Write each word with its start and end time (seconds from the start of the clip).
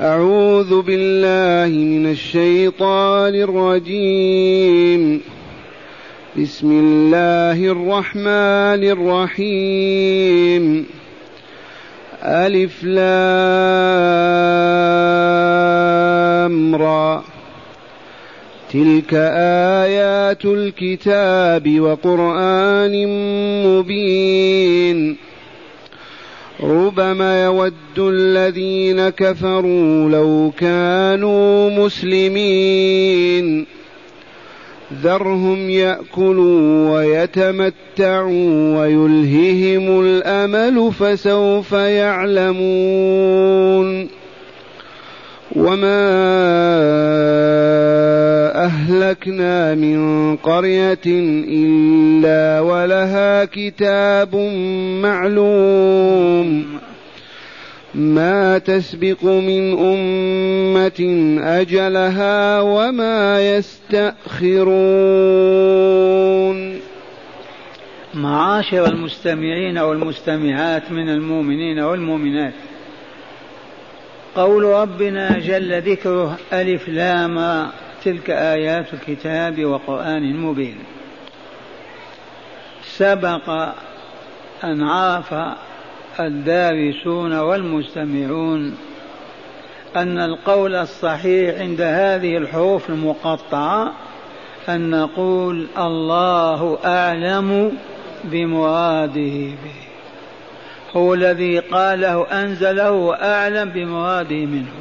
أعوذ 0.00 0.82
بالله 0.82 1.76
من 1.76 2.10
الشيطان 2.10 3.34
الرجيم. 3.34 5.20
بسم 6.42 6.70
الله 6.70 7.72
الرحمن 7.72 8.84
الرحيم. 8.84 10.86
ألف 12.22 12.84
لام 12.84 13.26
را. 16.76 17.24
تلك 18.72 19.14
آيات 19.84 20.44
الكتاب 20.44 21.80
وقرآن 21.80 23.06
مبين. 23.66 25.25
ربما 26.62 27.44
يود 27.44 27.98
الذين 27.98 29.08
كفروا 29.08 30.10
لو 30.10 30.52
كانوا 30.58 31.70
مسلمين. 31.70 33.66
ذرهم 35.02 35.70
يأكلوا 35.70 36.90
ويتمتعوا 36.90 38.78
ويلههم 38.80 40.00
الأمل 40.00 40.92
فسوف 40.92 41.72
يعلمون. 41.72 43.06
وما 45.56 46.06
أهلكنا 48.64 49.74
من 49.74 50.36
قرية 50.36 51.06
إلا 51.06 52.60
ولها 52.60 53.44
كتاب 53.44 54.36
معلوم 55.02 56.66
ما 57.94 58.58
تسبق 58.58 59.24
من 59.24 59.78
أمة 59.78 61.00
أجلها 61.42 62.60
وما 62.60 63.56
يستأخرون 63.56 64.66
معاشر 68.14 68.86
المستمعين 68.86 69.78
والمستمعات 69.78 70.92
من 70.92 71.08
المؤمنين 71.08 71.78
والمؤمنات. 71.78 72.54
قول 74.36 74.64
ربنا 74.64 75.38
جل 75.38 75.82
ذكره 75.82 76.38
ألف 76.52 76.88
لام 76.88 77.66
تلك 78.04 78.30
آيات 78.30 78.86
الكتاب 78.94 79.64
وقرآن 79.64 80.36
مبين. 80.36 80.78
سبق 82.82 83.48
أن 84.64 84.82
عرف 84.82 85.34
الدارسون 86.20 87.38
والمستمعون 87.38 88.76
أن 89.96 90.18
القول 90.18 90.74
الصحيح 90.74 91.60
عند 91.60 91.80
هذه 91.80 92.36
الحروف 92.36 92.90
المقطعة 92.90 93.92
أن 94.68 94.90
نقول 94.90 95.66
الله 95.78 96.78
أعلم 96.84 97.72
بمراده 98.24 99.46
به. 99.64 99.85
هو 100.96 101.14
الذي 101.14 101.58
قاله 101.58 102.26
أنزله 102.42 102.90
وأعلم 102.90 103.70
بمراده 103.70 104.46
منه. 104.46 104.72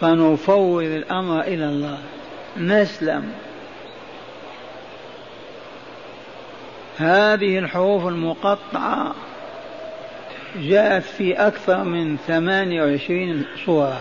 فنفوض 0.00 0.84
الأمر 0.84 1.40
إلى 1.40 1.64
الله. 1.64 1.98
نسلم. 2.56 3.32
هذه 6.98 7.58
الحروف 7.58 8.06
المقطعة 8.06 9.14
جاءت 10.56 11.02
في 11.02 11.32
أكثر 11.32 11.84
من 11.84 12.16
ثمانية 12.16 12.82
وعشرين 12.82 13.44
صورة. 13.66 14.00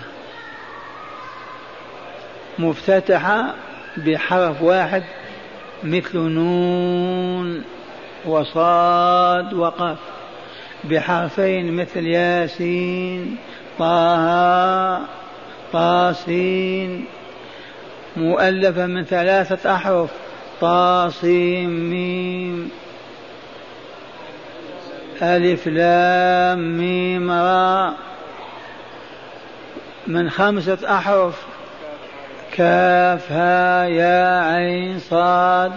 مفتتحة 2.59 3.55
بحرف 3.97 4.61
واحد 4.61 5.03
مثل 5.83 6.17
نون 6.19 7.63
وصاد 8.25 9.53
وقف 9.53 9.97
بحرفين 10.83 11.75
مثل 11.75 12.05
ياسين 12.05 13.37
طه 13.79 14.99
طاسين. 15.73 17.05
مؤلفة 18.17 18.85
من 18.85 19.03
ثلاثة 19.03 19.75
أحرف 19.75 20.09
طاسيم 20.61 21.69
ميم. 21.69 22.71
ألف 25.21 25.67
لام 25.67 26.77
ميم 26.77 27.31
را 27.31 27.93
من 30.07 30.29
خمسة 30.29 30.77
أحرف 30.97 31.45
كاف 32.51 33.31
ها 33.31 33.85
يا 33.85 34.41
عين 34.41 34.99
صاد 34.99 35.71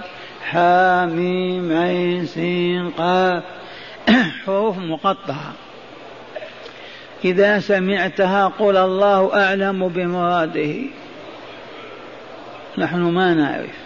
حاميم 0.44 1.72
عين 1.72 2.26
سين 2.26 2.91
قاف. 2.91 3.43
حروف 4.47 4.78
مقطعة. 4.78 5.53
إذا 7.25 7.60
سمعتها 7.60 8.48
قل 8.48 8.76
الله 8.76 9.44
أعلم 9.44 9.88
بمراده. 9.88 10.75
نحن 12.78 12.98
ما 12.98 13.34
نعرف. 13.34 13.84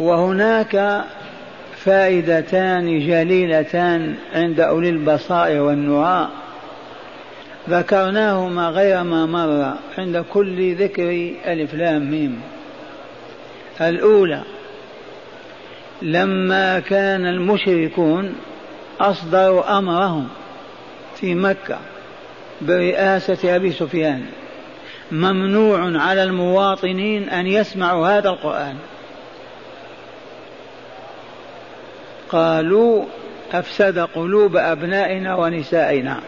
وهناك 0.00 1.04
فائدتان 1.76 3.06
جليلتان 3.06 4.14
عند 4.34 4.60
أولي 4.60 4.88
البصائر 4.88 5.62
والنعاء 5.62 6.30
ذكرناهما 7.68 8.68
غير 8.68 9.02
ما 9.02 9.26
مر 9.26 9.74
عند 9.98 10.24
كل 10.32 10.74
ذكر 10.74 11.34
ألف 11.46 11.74
لام 11.74 12.10
ميم. 12.10 12.40
الأولى 13.80 14.42
لما 16.04 16.80
كان 16.80 17.26
المشركون 17.26 18.34
أصدروا 19.00 19.78
أمرهم 19.78 20.28
في 21.16 21.34
مكة 21.34 21.78
برئاسة 22.60 23.56
أبي 23.56 23.72
سفيان 23.72 24.26
ممنوع 25.12 26.02
على 26.02 26.22
المواطنين 26.22 27.28
أن 27.28 27.46
يسمعوا 27.46 28.08
هذا 28.08 28.28
القرآن. 28.28 28.76
قالوا 32.28 33.04
أفسد 33.52 33.98
قلوب 33.98 34.56
أبنائنا 34.56 35.34
ونسائنا 35.34 36.20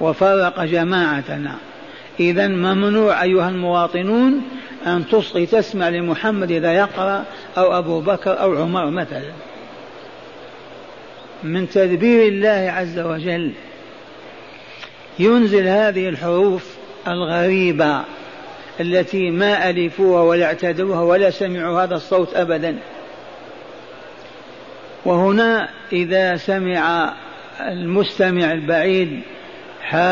وفرق 0.00 0.64
جماعتنا. 0.64 1.54
إذا 2.20 2.48
ممنوع 2.48 3.22
أيها 3.22 3.48
المواطنون 3.48 4.42
أن 4.86 5.08
تصغي 5.08 5.46
تسمع 5.46 5.88
لمحمد 5.88 6.50
إذا 6.50 6.72
يقرأ 6.72 7.24
أو 7.58 7.78
أبو 7.78 8.00
بكر 8.00 8.40
أو 8.40 8.62
عمر 8.62 8.90
مثلا. 8.90 9.32
من 11.42 11.68
تدبير 11.68 12.28
الله 12.28 12.72
عز 12.76 12.98
وجل 12.98 13.52
ينزل 15.18 15.66
هذه 15.66 16.08
الحروف 16.08 16.76
الغريبة 17.08 18.00
التي 18.80 19.30
ما 19.30 19.70
ألفوها 19.70 20.22
ولا 20.22 20.46
اعتدوها 20.46 21.00
ولا 21.00 21.30
سمعوا 21.30 21.82
هذا 21.82 21.94
الصوت 21.94 22.34
أبدا. 22.34 22.78
وهنا 25.04 25.68
إذا 25.92 26.36
سمع 26.36 27.14
المستمع 27.60 28.52
البعيد 28.52 29.20
حاميم 29.90 30.04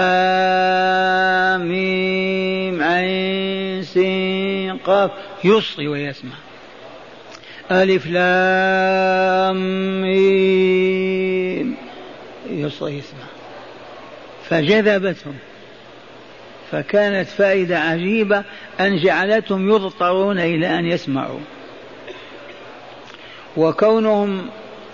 عين 2.82 3.82
سين 3.82 4.76
قاف 4.76 5.10
يصغي 5.44 5.88
ويسمع. 5.88 6.34
ألف 7.70 8.06
لام 8.06 9.56
ميم. 10.02 11.76
يصغي 12.50 12.98
يسمع 12.98 13.26
فجذبتهم. 14.48 15.34
فكانت 16.70 17.28
فائدة 17.28 17.78
عجيبة 17.78 18.44
أن 18.80 18.96
جعلتهم 19.02 19.70
يضطرون 19.70 20.38
إلى 20.38 20.78
أن 20.78 20.86
يسمعوا. 20.86 21.40
وكونهم 23.56 24.46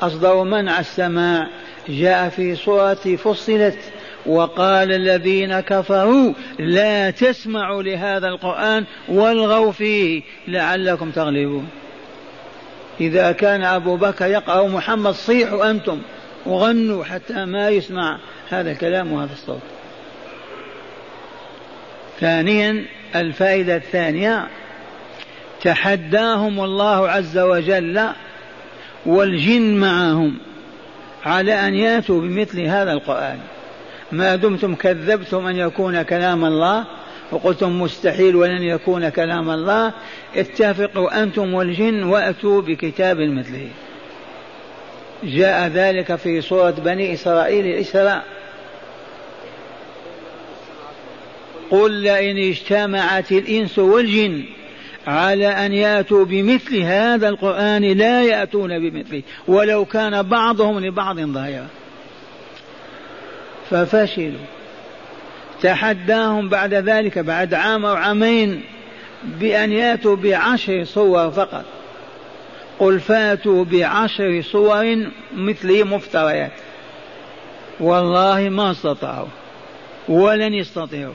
أصدروا 0.03 0.45
منع 0.45 0.81
السماع 0.81 1.49
جاء 1.89 2.29
في 2.29 2.57
سورة 2.57 2.95
فصلت 2.95 3.79
وقال 4.27 4.93
الذين 4.93 5.61
كفروا 5.61 6.33
لا 6.59 7.11
تسمعوا 7.11 7.83
لهذا 7.83 8.29
القرآن 8.29 8.85
والغوا 9.09 9.73
فيه 9.73 10.23
لعلكم 10.49 11.11
تغلبون. 11.11 11.69
إذا 13.01 13.33
كان 13.33 13.65
أبو 13.65 13.97
بكر 13.97 14.27
يقرأ 14.27 14.69
محمد 14.69 15.13
صيحوا 15.13 15.71
أنتم 15.71 16.03
وغنوا 16.47 17.05
حتى 17.05 17.45
ما 17.45 17.69
يسمع 17.69 18.19
هذا 18.51 18.71
الكلام 18.71 19.13
وهذا 19.13 19.33
الصوت. 19.33 19.63
ثانيا 22.21 22.85
الفائدة 23.17 23.77
الثانية 23.77 24.49
تحداهم 25.63 26.61
الله 26.61 27.09
عز 27.09 27.39
وجل 27.39 28.09
والجن 29.07 29.75
معهم 29.75 30.39
على 31.25 31.69
أن 31.69 31.75
يأتوا 31.75 32.21
بمثل 32.21 32.61
هذا 32.61 32.93
القرآن. 32.93 33.39
ما 34.13 34.37
دمتم 34.37 34.75
كذبتم 34.75 35.47
أن 35.47 35.57
يكون 35.57 36.03
كلام 36.03 36.45
الله 36.45 36.85
وقلتم 37.33 37.83
مستحيل 37.83 38.37
ولن 38.37 38.63
يكون 38.63 39.09
كلام 39.09 39.51
الله. 39.51 39.93
اتفقوا 40.37 41.23
أنتم 41.23 41.55
والجن 41.55 42.03
وأتوا 42.03 42.63
بكتاب 42.63 43.21
مثله. 43.21 43.69
جاء 45.25 45.69
ذلك 45.69 46.15
في 46.17 46.41
سورة 46.41 46.71
بني 46.71 47.15
إسرائيل 47.15 47.67
الإسراء. 47.67 48.25
قل 51.71 51.93
لئن 51.93 52.39
اجتمعت 52.39 53.33
الإنس 53.33 53.79
والجن 53.79 54.45
على 55.07 55.49
أن 55.49 55.73
يأتوا 55.73 56.25
بمثل 56.25 56.77
هذا 56.79 57.29
القرآن 57.29 57.83
لا 57.83 58.23
يأتون 58.23 58.91
بمثله. 58.91 59.23
ولو 59.49 59.85
كان 59.85 60.23
بعضهم 60.23 60.79
لبعض 60.79 61.21
ظاهرا. 61.21 61.67
ففشلوا. 63.71 64.47
تحداهم 65.63 66.49
بعد 66.49 66.75
ذلك 66.75 67.19
بعد 67.19 67.55
عام 67.55 67.85
أو 67.85 67.95
عامين 67.95 68.63
بأن 69.25 69.73
يأتوا 69.73 70.17
بعشر 70.17 70.85
صور 70.85 71.31
فقط. 71.31 71.65
قل 72.79 73.01
فاتوا 73.01 73.65
بعشر 73.65 74.43
صور 74.43 75.07
مثله 75.35 75.85
مفتريات. 75.85 76.53
والله 77.81 78.49
ما 78.49 78.71
استطاعوا 78.71 79.29
ولن 80.09 80.55
يستطيعوا. 80.55 81.15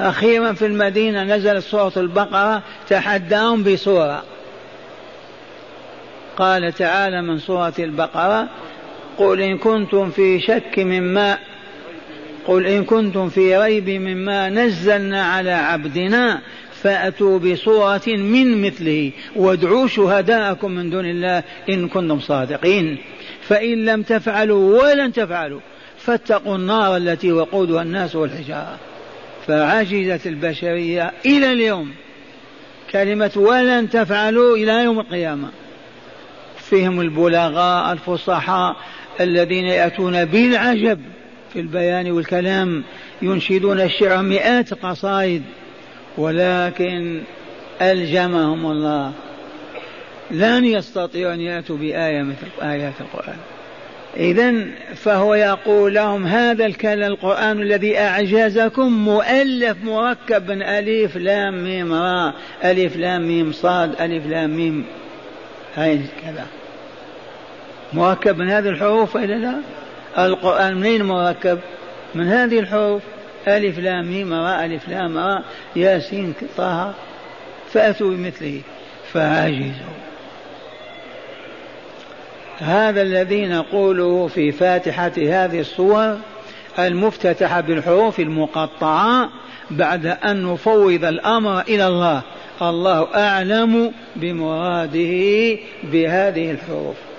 أخيرا 0.00 0.52
في 0.52 0.66
المدينة 0.66 1.22
نزلت 1.22 1.64
سورة 1.64 1.92
البقرة 1.96 2.62
تحداهم 2.88 3.62
بسورة. 3.62 4.22
قال 6.36 6.72
تعالى 6.72 7.22
من 7.22 7.38
سورة 7.38 7.74
البقرة 7.78 8.48
قل 9.18 9.40
إن 9.40 9.58
كنتم 9.58 10.10
في 10.10 10.40
شك 10.40 10.78
مما 10.78 11.38
قل 12.46 12.66
إن 12.66 12.84
كنتم 12.84 13.28
في 13.28 13.56
ريب 13.56 13.90
مما 13.90 14.48
نزلنا 14.48 15.22
على 15.22 15.50
عبدنا 15.50 16.40
فأتوا 16.82 17.38
بصورة 17.38 18.06
من 18.06 18.62
مثله 18.62 19.12
وادعوا 19.36 19.86
شهداءكم 19.86 20.70
من 20.70 20.90
دون 20.90 21.06
الله 21.06 21.42
إن 21.68 21.88
كنتم 21.88 22.20
صادقين. 22.20 22.98
فإن 23.42 23.84
لم 23.84 24.02
تفعلوا 24.02 24.82
ولن 24.82 25.12
تفعلوا 25.12 25.60
فاتقوا 25.98 26.56
النار 26.56 26.96
التي 26.96 27.32
وقودها 27.32 27.82
الناس 27.82 28.16
والحجارة. 28.16 28.78
فعجزت 29.46 30.26
البشرية 30.26 31.12
إلى 31.26 31.52
اليوم 31.52 31.90
كلمة 32.90 33.32
ولن 33.36 33.90
تفعلوا 33.90 34.56
إلى 34.56 34.84
يوم 34.84 35.00
القيامة. 35.00 35.48
فيهم 36.56 37.00
البلغاء 37.00 37.92
الفصحاء 37.92 38.76
الذين 39.20 39.66
يأتون 39.66 40.24
بالعجب 40.24 41.00
في 41.52 41.60
البيان 41.60 42.10
والكلام 42.10 42.84
ينشدون 43.22 43.80
الشعر 43.80 44.22
مئات 44.22 44.74
قصائد 44.74 45.42
ولكن 46.18 47.22
ألجمهم 47.82 48.70
الله. 48.70 49.12
لن 50.30 50.64
يستطيعوا 50.64 51.34
أن 51.34 51.40
يأتوا 51.40 51.76
بآية 51.76 52.22
مثل 52.22 52.46
آيات 52.62 52.94
القرآن. 53.00 53.36
إذا 54.16 54.54
فهو 54.94 55.34
يقول 55.34 55.94
لهم 55.94 56.26
هذا 56.26 56.66
الكلام 56.66 57.12
القرآن 57.12 57.62
الذي 57.62 57.98
أعجزكم 57.98 58.92
مؤلف 58.92 59.76
مركب 59.84 60.50
من 60.50 60.62
ألف 60.62 61.16
لام 61.16 61.64
ميم 61.64 61.92
را 61.92 62.34
ألف 62.64 62.96
لام 62.96 63.28
ميم 63.28 63.52
صاد 63.52 64.00
ألف 64.00 64.26
لام 64.26 64.56
ميم 64.56 64.84
هاي 65.76 66.00
كذا 66.22 66.46
مركب 67.94 68.38
من 68.38 68.50
هذه 68.50 68.68
الحروف 68.68 69.16
إلا 69.16 69.34
لا؟ 69.34 69.54
القرآن 70.26 70.76
منين 70.76 71.02
مركب 71.02 71.58
من 72.14 72.26
هذه 72.26 72.58
الحروف. 72.58 73.02
ألف 73.48 73.78
لام 73.78 74.06
ميم 74.06 74.32
را 74.32 74.64
ألف 74.64 74.88
لام 74.88 75.18
را 75.18 75.42
ياسين 75.76 76.34
طه 76.56 76.94
فأتوا 77.72 78.10
بمثله. 78.10 78.60
فعجزوا. 79.12 79.92
هذا 82.58 83.02
الذي 83.02 83.46
نقوله 83.46 84.26
في 84.26 84.52
فاتحة 84.52 85.12
هذه 85.16 85.60
الصور 85.60 86.18
المفتتحة 86.78 87.60
بالحروف 87.60 88.20
المقطعة 88.20 89.30
بعد 89.70 90.06
أن 90.06 90.52
نفوض 90.52 91.04
الأمر 91.04 91.60
إلى 91.60 91.86
الله. 91.86 92.22
الله 92.62 93.08
أعلم 93.14 93.92
بمراده 94.16 95.58
بهذه 95.82 96.50
الحروف. 96.50 97.11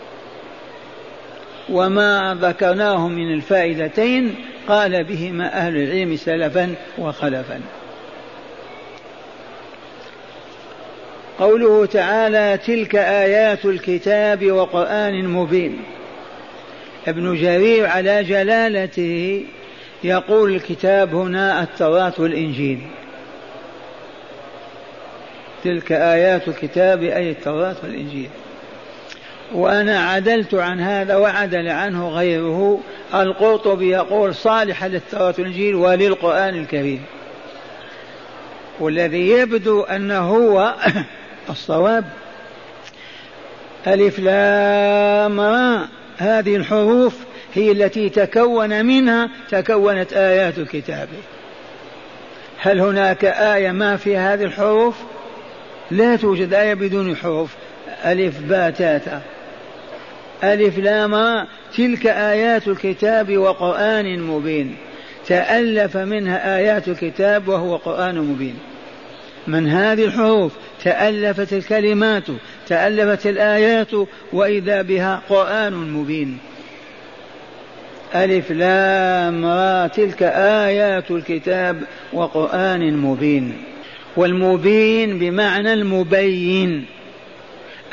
وما 1.69 2.37
ذكرناه 2.41 3.07
من 3.07 3.33
الفائدتين 3.33 4.35
قال 4.67 5.03
بهما 5.03 5.53
أهل 5.53 5.75
العلم 5.77 6.15
سلفا 6.15 6.75
وخلفا. 6.97 7.61
قوله 11.39 11.85
تعالى 11.85 12.59
تلك 12.67 12.95
آيات 12.95 13.65
الكتاب 13.65 14.51
وقرآن 14.51 15.27
مبين. 15.27 15.79
ابن 17.07 17.35
جرير 17.35 17.87
على 17.87 18.23
جلالته 18.23 19.45
يقول 20.03 20.55
الكتاب 20.55 21.15
هنا 21.15 21.63
التوراة 21.63 22.13
والإنجيل. 22.17 22.79
تلك 25.63 25.91
آيات 25.91 26.47
الكتاب 26.47 27.03
أي 27.03 27.31
التوراة 27.31 27.75
والإنجيل. 27.83 28.29
وأنا 29.51 30.09
عدلت 30.09 30.53
عن 30.53 30.79
هذا 30.79 31.15
وعدل 31.15 31.67
عنه 31.67 32.09
غيره. 32.09 32.79
القرطبي 33.13 33.89
يقول 33.89 34.35
صالح 34.35 34.83
للتوراة 34.83 35.33
والإنجيل 35.37 35.75
وللقرآن 35.75 36.55
الكريم. 36.59 37.01
والذي 38.79 39.29
يبدو 39.29 39.81
أنه 39.81 40.19
هو 40.19 40.73
الصواب 41.49 42.05
ألف 43.87 44.19
لام 44.19 45.39
هذه 46.17 46.55
الحروف 46.55 47.15
هي 47.53 47.71
التي 47.71 48.09
تكون 48.09 48.85
منها 48.85 49.29
تكونت 49.49 50.13
آيات 50.13 50.57
الكتاب 50.57 51.07
هل 52.57 52.79
هناك 52.79 53.25
آية 53.25 53.71
ما 53.71 53.97
في 53.97 54.17
هذه 54.17 54.43
الحروف؟ 54.43 54.95
لا 55.91 56.15
توجد 56.15 56.53
آية 56.53 56.73
بدون 56.73 57.15
حروف. 57.15 57.55
ألف 58.05 58.39
باء 58.39 58.71
تاتا 58.71 59.21
ألف 60.43 60.77
لام 60.77 61.45
تلك 61.77 62.07
آيات 62.07 62.67
الكتاب 62.67 63.37
وقرآن 63.37 64.19
مبين. 64.19 64.75
تألف 65.27 65.97
منها 65.97 66.57
آيات 66.57 66.87
الكتاب 66.87 67.47
وهو 67.47 67.75
قرآن 67.75 68.17
مبين. 68.17 68.55
من 69.47 69.67
هذه 69.67 70.05
الحروف؟ 70.05 70.51
تألفت 70.83 71.53
الكلمات 71.53 72.23
تألفت 72.67 73.27
الآيات 73.27 73.91
وإذا 74.33 74.81
بها 74.81 75.21
قرآن 75.29 75.73
مبين. 75.73 76.37
ألف 78.15 78.51
لام 78.51 79.45
را 79.45 79.87
تلك 79.87 80.23
آيات 80.23 81.11
الكتاب 81.11 81.81
وقرآن 82.13 82.97
مبين. 82.97 83.53
والمبين 84.17 85.19
بمعنى 85.19 85.73
المبين. 85.73 86.85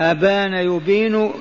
أبان 0.00 0.54
يبين 0.54 1.32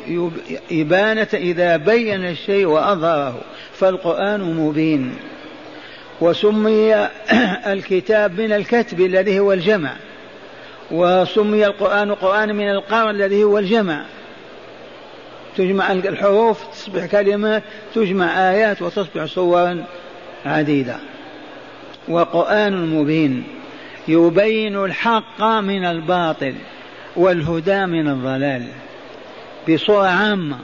إبانة 0.72 1.28
إذا 1.34 1.78
بين 1.78 2.26
الشيء 2.26 2.66
وأظهره 2.66 3.42
فالقرآن 3.74 4.42
مبين. 4.42 5.16
وسمي 6.22 6.96
الكتاب 7.74 8.42
من 8.42 8.52
الكتب 8.52 9.02
الذي 9.02 9.40
هو 9.40 9.54
الجمع. 9.54 9.94
وسمي 10.92 11.66
القرآن 11.66 12.12
قرآن 12.12 12.56
من 12.56 12.70
القرن 12.70 13.10
الذي 13.10 13.44
هو 13.44 13.58
الجمع. 13.58 14.06
تجمع 15.58 15.92
الحروف 15.92 16.64
تصبح 16.68 17.06
كلمات 17.06 17.64
تجمع 17.96 18.52
آيات 18.52 18.82
وتصبح 18.82 19.26
صورا 19.26 19.84
عديدة. 20.46 20.98
وقرآن 22.08 22.86
مبين 22.86 23.44
يبين 24.08 24.86
الحق 24.86 25.44
من 25.44 25.86
الباطل. 25.86 26.54
والهدى 27.20 27.86
من 27.86 28.08
الضلال. 28.08 28.64
بصورة 29.70 30.08
عامة 30.08 30.58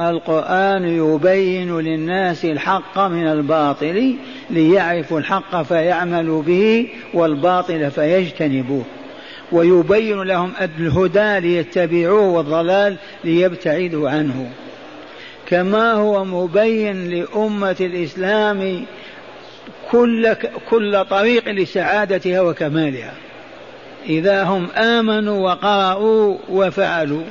القرآن 0.00 0.84
يبين 0.84 1.78
للناس 1.78 2.44
الحق 2.44 2.98
من 2.98 3.26
الباطل 3.26 4.16
ليعرفوا 4.50 5.18
الحق 5.18 5.62
فيعملوا 5.62 6.42
به 6.42 6.88
والباطل 7.14 7.90
فيجتنبوه. 7.90 8.84
ويبين 9.52 10.22
لهم 10.22 10.52
الهدى 10.78 11.40
ليتبعوه 11.40 12.28
والضلال 12.28 12.96
ليبتعدوا 13.24 14.10
عنه. 14.10 14.50
كما 15.46 15.92
هو 15.92 16.24
مبين 16.24 17.10
لأمة 17.10 17.76
الإسلام 17.80 18.84
كل 19.90 20.34
كل 20.70 21.04
طريق 21.04 21.48
لسعادتها 21.48 22.40
وكمالها. 22.40 23.23
إذا 24.08 24.42
هم 24.42 24.70
آمنوا 24.70 25.50
وقرأوا 25.50 26.36
وفعلوا. 26.48 27.24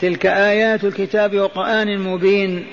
تلك 0.00 0.26
آيات 0.26 0.84
الكتاب 0.84 1.38
وقرآن 1.38 1.98
مبين. 1.98 2.66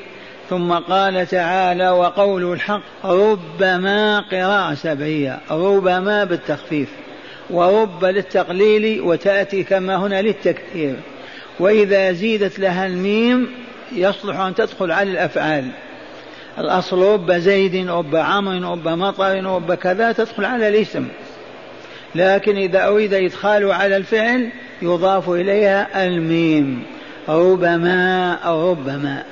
ثم 0.49 0.73
قال 0.73 1.27
تعالى 1.27 1.89
وقول 1.89 2.53
الحق 2.53 3.05
ربما 3.05 4.19
قراءة 4.19 4.73
سبعية 4.73 5.39
ربما 5.51 6.23
بالتخفيف 6.23 6.89
ورب 7.49 8.05
للتقليل 8.05 9.01
وتأتي 9.01 9.63
كما 9.63 9.95
هنا 9.95 10.21
للتكثير 10.21 10.95
وإذا 11.59 12.11
زيدت 12.11 12.59
لها 12.59 12.85
الميم 12.85 13.47
يصلح 13.91 14.39
أن 14.39 14.55
تدخل 14.55 14.91
على 14.91 15.11
الأفعال. 15.11 15.71
الأصل 16.59 17.13
رب 17.13 17.31
زيد 17.31 17.89
رب 17.89 18.15
عمر 18.15 18.71
رب 18.71 18.87
مطر 18.87 19.43
رب 19.43 19.73
كذا 19.73 20.11
تدخل 20.11 20.45
على 20.45 20.67
الاسم. 20.67 21.07
لكن 22.15 22.55
إذا 22.57 22.87
أريد 22.87 23.13
إدخاله 23.13 23.73
على 23.73 23.97
الفعل 23.97 24.49
يضاف 24.81 25.29
إليها 25.29 26.07
الميم 26.07 26.83
ربما 27.29 28.33
أو 28.33 28.71
ربما. 28.71 29.23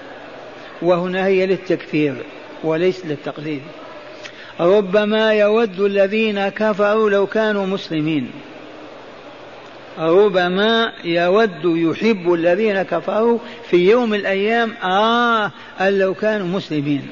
وهنا 0.82 1.26
هي 1.26 1.46
للتكثير 1.46 2.16
وليس 2.64 3.06
للتقليد 3.06 3.62
ربما 4.60 5.34
يود 5.34 5.80
الذين 5.80 6.50
كفروا 6.50 7.10
لو 7.10 7.28
كانوا 7.28 7.66
مسلمين. 7.66 8.32
ربما 10.00 10.92
يود 11.04 11.66
يحب 11.66 12.34
الذين 12.34 12.82
كفروا 12.82 13.40
في 13.70 13.90
يوم 13.90 14.14
الأيام 14.14 14.74
آه 14.84 15.52
أن 15.82 16.00
لو 16.00 16.14
كانوا 16.14 16.48
مسلمين. 16.48 17.10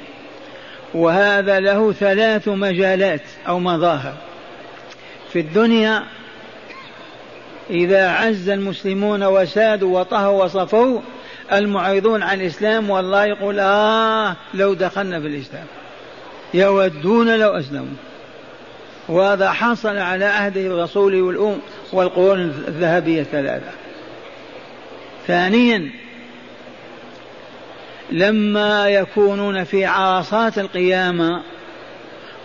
وهذا 0.93 1.59
له 1.59 1.91
ثلاث 1.91 2.47
مجالات 2.47 3.21
أو 3.47 3.59
مظاهر. 3.59 4.13
في 5.35 5.41
الدنيا 5.41 6.03
إذا 7.69 8.09
عز 8.09 8.49
المسلمون 8.49 9.23
وسادوا 9.23 9.99
وطهوا 9.99 10.43
وصفوا 10.43 10.99
المعرضون 11.53 12.23
عن 12.23 12.41
الإسلام 12.41 12.89
والله 12.89 13.25
يقول 13.25 13.59
آه 13.59 14.35
لو 14.53 14.73
دخلنا 14.73 15.19
في 15.19 15.27
الإسلام 15.27 15.65
يودون 16.53 17.39
لو 17.39 17.49
أسلموا 17.49 17.95
وهذا 19.09 19.51
حصل 19.51 19.97
على 19.97 20.25
عهده 20.25 20.61
الرسول 20.61 21.21
والأم 21.21 21.59
والقرون 21.93 22.39
الذهبية 22.67 23.21
الثلاثة 23.21 23.71
ثانيا 25.27 25.91
لما 28.11 28.89
يكونون 28.89 29.63
في 29.63 29.85
عرصات 29.85 30.57
القيامة 30.57 31.41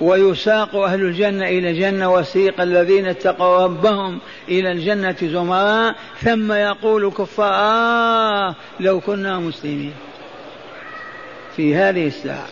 ويساق 0.00 0.76
أهل 0.76 1.00
الجنة 1.00 1.48
إلى 1.48 1.70
الجنة 1.70 2.12
وسيق 2.12 2.60
الذين 2.60 3.06
اتقوا 3.06 3.64
ربهم 3.64 4.18
إلى 4.48 4.72
الجنة 4.72 5.16
زمراء. 5.22 5.94
ثم 6.20 6.52
يقول 6.52 7.10
كفار 7.10 7.52
آه 7.54 8.54
لو 8.80 9.00
كنا 9.00 9.38
مسلمين. 9.38 9.94
في 11.56 11.74
هذه 11.74 12.06
الساعة. 12.06 12.48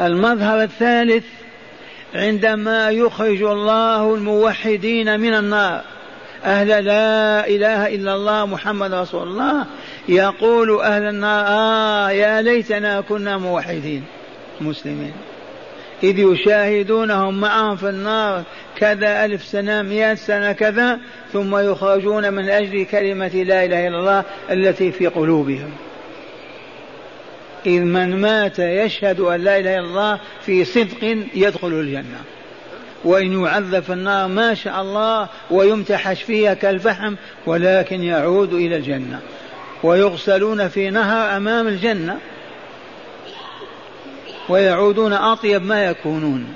المظهر 0.00 0.62
الثالث 0.62 1.24
عندما 2.14 2.90
يخرج 2.90 3.42
الله 3.42 4.14
الموحدين 4.14 5.20
من 5.20 5.34
النار. 5.34 5.82
أهل 6.44 6.68
لا 6.68 7.46
إله 7.46 7.94
إلا 7.94 8.14
الله 8.14 8.46
محمد 8.46 8.94
رسول 8.94 9.28
الله. 9.28 9.66
يقول 10.08 10.80
أهل 10.80 11.02
النار 11.02 11.44
آه 11.48 12.10
يا 12.10 12.42
ليتنا 12.42 13.00
كنا 13.00 13.36
موحدين 13.38 14.04
مسلمين. 14.60 15.12
إذ 16.02 16.18
يشاهدونهم 16.18 17.40
معهم 17.40 17.76
في 17.76 17.88
النار 17.88 18.42
كذا 18.76 19.24
ألف 19.24 19.44
سنة 19.44 19.82
مئة 19.82 20.14
سنة 20.14 20.52
كذا 20.52 20.98
ثم 21.32 21.56
يخرجون 21.56 22.32
من 22.32 22.48
أجل 22.48 22.84
كلمة 22.84 23.28
لا 23.28 23.64
إله 23.64 23.88
إلا 23.88 23.98
الله 23.98 24.24
التي 24.50 24.92
في 24.92 25.06
قلوبهم. 25.06 25.70
إذ 27.66 27.80
من 27.80 28.20
مات 28.20 28.58
يشهد 28.58 29.20
أن 29.20 29.40
لا 29.40 29.58
إله 29.58 29.78
إلا 29.78 29.86
الله 29.86 30.20
في 30.40 30.64
صدق 30.64 31.16
يدخل 31.34 31.68
الجنة. 31.68 32.20
وإن 33.04 33.44
يعذب 33.44 33.80
في 33.80 33.92
النار 33.92 34.28
ما 34.28 34.54
شاء 34.54 34.82
الله 34.82 35.28
ويمتحش 35.50 36.22
فيها 36.22 36.54
كالفحم 36.54 37.14
ولكن 37.46 38.02
يعود 38.02 38.52
إلى 38.52 38.76
الجنة. 38.76 39.20
ويغسلون 39.82 40.68
في 40.68 40.90
نهر 40.90 41.36
أمام 41.36 41.68
الجنة. 41.68 42.18
ويعودون 44.48 45.12
أطيب 45.12 45.62
ما 45.62 45.84
يكونون. 45.84 46.46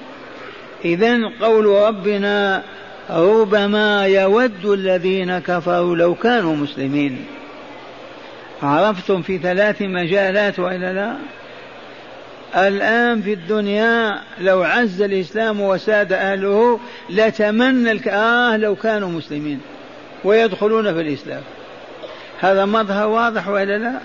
إذا 0.85 1.19
قول 1.41 1.67
ربنا 1.67 2.63
ربما 3.11 4.07
يود 4.07 4.65
الذين 4.67 5.39
كفروا 5.39 5.97
لو 5.97 6.15
كانوا 6.15 6.57
مسلمين. 6.57 7.25
عرفتم 8.63 9.23
في 9.23 9.39
ثلاث 9.39 9.83
مجالات 9.83 10.59
وإلا 10.59 10.93
لا؟ 10.93 11.15
الآن 12.69 13.23
في 13.23 13.33
الدنيا 13.33 14.19
لو 14.41 14.63
عز 14.63 15.03
الإسلام 15.03 15.61
وساد 15.61 16.13
أهله 16.13 16.81
لتمنى 17.11 18.01
آه 18.11 18.57
لو 18.57 18.77
كانوا 18.77 19.09
مسلمين 19.09 19.61
ويدخلون 20.25 20.95
في 20.95 21.01
الإسلام. 21.01 21.43
هذا 22.41 22.65
مظهر 22.65 23.09
واضح 23.09 23.49
وإلا 23.49 23.79
لا؟ 23.79 24.01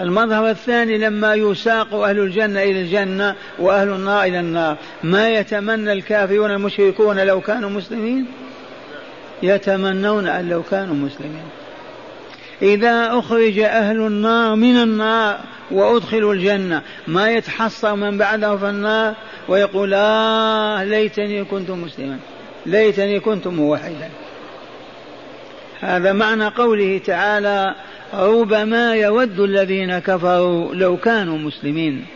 المظهر 0.00 0.50
الثاني 0.50 0.98
لما 0.98 1.34
يساق 1.34 1.94
أهل 1.94 2.18
الجنة 2.18 2.62
إلى 2.62 2.80
الجنة 2.80 3.34
وأهل 3.58 3.88
النار 3.88 4.24
إلى 4.24 4.40
النار. 4.40 4.76
ما 5.02 5.28
يتمنى 5.28 5.92
الكافرون 5.92 6.50
المشركون 6.50 7.20
لو 7.20 7.40
كانوا 7.40 7.70
مسلمين؟ 7.70 8.26
يتمنون 9.42 10.26
أن 10.26 10.48
لو 10.48 10.62
كانوا 10.62 10.94
مسلمين. 10.94 11.44
إذا 12.62 13.18
أخرج 13.18 13.58
أهل 13.58 14.06
النار 14.06 14.54
من 14.54 14.76
النار 14.76 15.40
وأدخلوا 15.70 16.34
الجنة 16.34 16.82
ما 17.06 17.30
يتحصر 17.30 17.94
من 17.94 18.18
بعده 18.18 18.56
في 18.56 18.70
النار؟ 18.70 19.14
ويقول 19.48 19.94
آه 19.94 20.84
ليتني 20.84 21.44
كنت 21.44 21.70
مسلما. 21.70 22.18
ليتني 22.66 23.20
كنت 23.20 23.46
موحدا. 23.46 24.08
هذا 25.80 26.12
معنى 26.12 26.46
قوله 26.46 26.98
تعالى 26.98 27.74
ربما 28.14 28.94
يود 28.94 29.40
الذين 29.40 29.98
كفروا 29.98 30.74
لو 30.74 30.96
كانوا 30.96 31.38
مسلمين. 31.38 32.06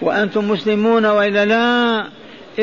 وأنتم 0.00 0.50
مسلمون 0.50 1.06
وإلا 1.06 1.44
لا؟ 1.44 2.04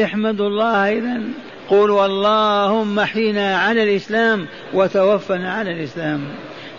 احمدوا 0.03 0.47
الله 0.47 0.97
إذا. 0.97 1.21
قولوا 1.69 2.05
اللهم 2.05 2.99
احينا 2.99 3.57
على 3.57 3.83
الإسلام 3.83 4.47
وتوفنا 4.73 5.53
على 5.53 5.71
الإسلام. 5.71 6.21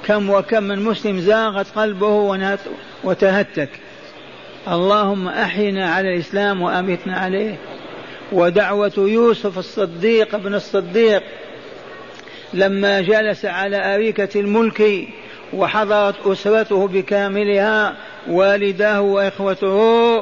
كم 0.07 0.31
وكم 0.31 0.63
من 0.63 0.83
مسلم 0.83 1.21
زاغت 1.21 1.67
قلبه 1.79 2.39
وتهتك. 3.05 3.71
اللهم 4.69 5.29
احينا 5.29 5.91
على 5.95 6.15
الإسلام 6.15 6.63
وأمتنا 6.63 7.17
عليه. 7.17 7.55
ودعوة 8.33 8.93
يوسف 8.97 9.59
الصديق 9.59 10.35
ابن 10.35 10.55
الصديق 10.55 11.23
لما 12.55 13.01
جلس 13.01 13.45
على 13.45 13.95
أريكة 13.95 14.41
الملك 14.41 15.09
وحضرت 15.53 16.27
أسرته 16.27 16.89
بكاملها 16.89 17.95
والداه 18.29 19.01
وإخوته 19.01 20.17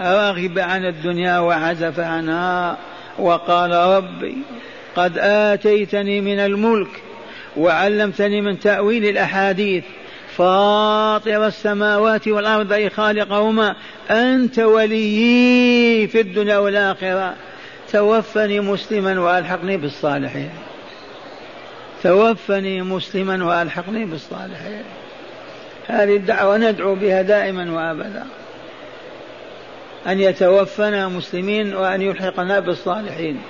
رغب 0.00 0.58
عن 0.58 0.84
الدنيا 0.84 1.38
وعزف 1.38 2.00
عنها 2.00 2.76
وقال 3.18 3.72
ربي 3.72 4.36
قد 4.96 5.18
آتيتني 5.18 6.20
من 6.20 6.38
الملك 6.38 7.02
وعلمتني 7.56 8.40
من 8.40 8.58
تأويل 8.58 9.04
الأحاديث. 9.04 9.84
فاطر 10.36 11.46
السماوات 11.46 12.28
والأرض 12.28 12.72
أي 12.72 12.90
خالقهما 12.90 13.76
أنت 14.10 14.58
وليي 14.58 16.08
في 16.08 16.20
الدنيا 16.20 16.58
والآخرة. 16.58 17.34
توفني 17.92 18.60
مسلما 18.60 19.20
وألحقني 19.20 19.76
بالصالحين. 19.76 20.50
توفني 22.04 22.82
مسلما 22.82 23.44
وألحقني 23.44 24.04
بالصالحين. 24.04 24.82
هذه 25.86 26.16
الدعوة 26.16 26.56
ندعو 26.56 26.94
بها 26.94 27.22
دائما 27.22 27.72
وأبدا. 27.72 28.26
أن 30.06 30.20
يتوفنا 30.20 31.08
مسلمين 31.08 31.74
وأن 31.74 32.02
يلحقنا 32.02 32.60
بالصالحين. 32.60 33.42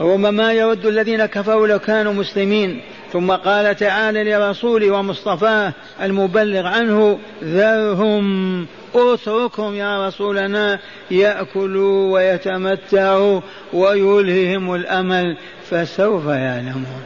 ربما 0.00 0.52
يود 0.52 0.86
الذين 0.86 1.26
كفروا 1.26 1.66
لو 1.66 1.78
كانوا 1.78 2.12
مسلمين 2.12 2.82
ثم 3.12 3.32
قال 3.32 3.76
تعالى 3.76 4.24
لرسوله 4.24 4.90
ومصطفاه 4.90 5.72
المبلغ 6.02 6.66
عنه 6.66 7.18
ذرهم 7.44 8.66
اتركهم 8.94 9.74
يا 9.74 10.06
رسولنا 10.06 10.78
يأكلوا 11.10 12.12
ويتمتعوا 12.12 13.40
ويلههم 13.72 14.74
الأمل 14.74 15.36
فسوف 15.70 16.26
يعلمون. 16.26 17.02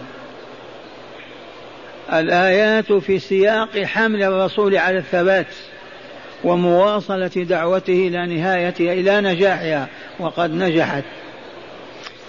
الآيات 2.12 2.92
في 2.92 3.18
سياق 3.18 3.78
حمل 3.78 4.22
الرسول 4.22 4.76
على 4.76 4.98
الثبات 4.98 5.46
ومواصلة 6.44 7.26
دعوته 7.36 8.08
إلى 8.08 8.26
نهايتها 8.26 8.92
إلى 8.92 9.20
نجاحها 9.20 9.88
وقد 10.18 10.50
نجحت. 10.50 11.04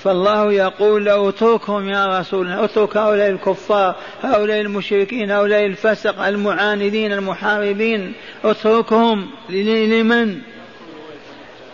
فالله 0.08 0.54
يقول 0.54 1.06
له 1.06 1.30
اتركهم 1.30 1.90
يا 1.90 2.20
رسول 2.20 2.46
الله 2.46 2.64
اترك 2.66 2.98
هؤلاء 2.98 3.30
الكفار 3.30 3.96
هؤلاء 4.24 4.62
المشركين 4.62 5.32
هؤلاء 5.32 5.66
الفسق 5.66 6.22
المعاندين 6.22 7.14
المحاربين 7.14 8.14
اتركهم. 8.44 9.28
لمن؟ 9.50 10.38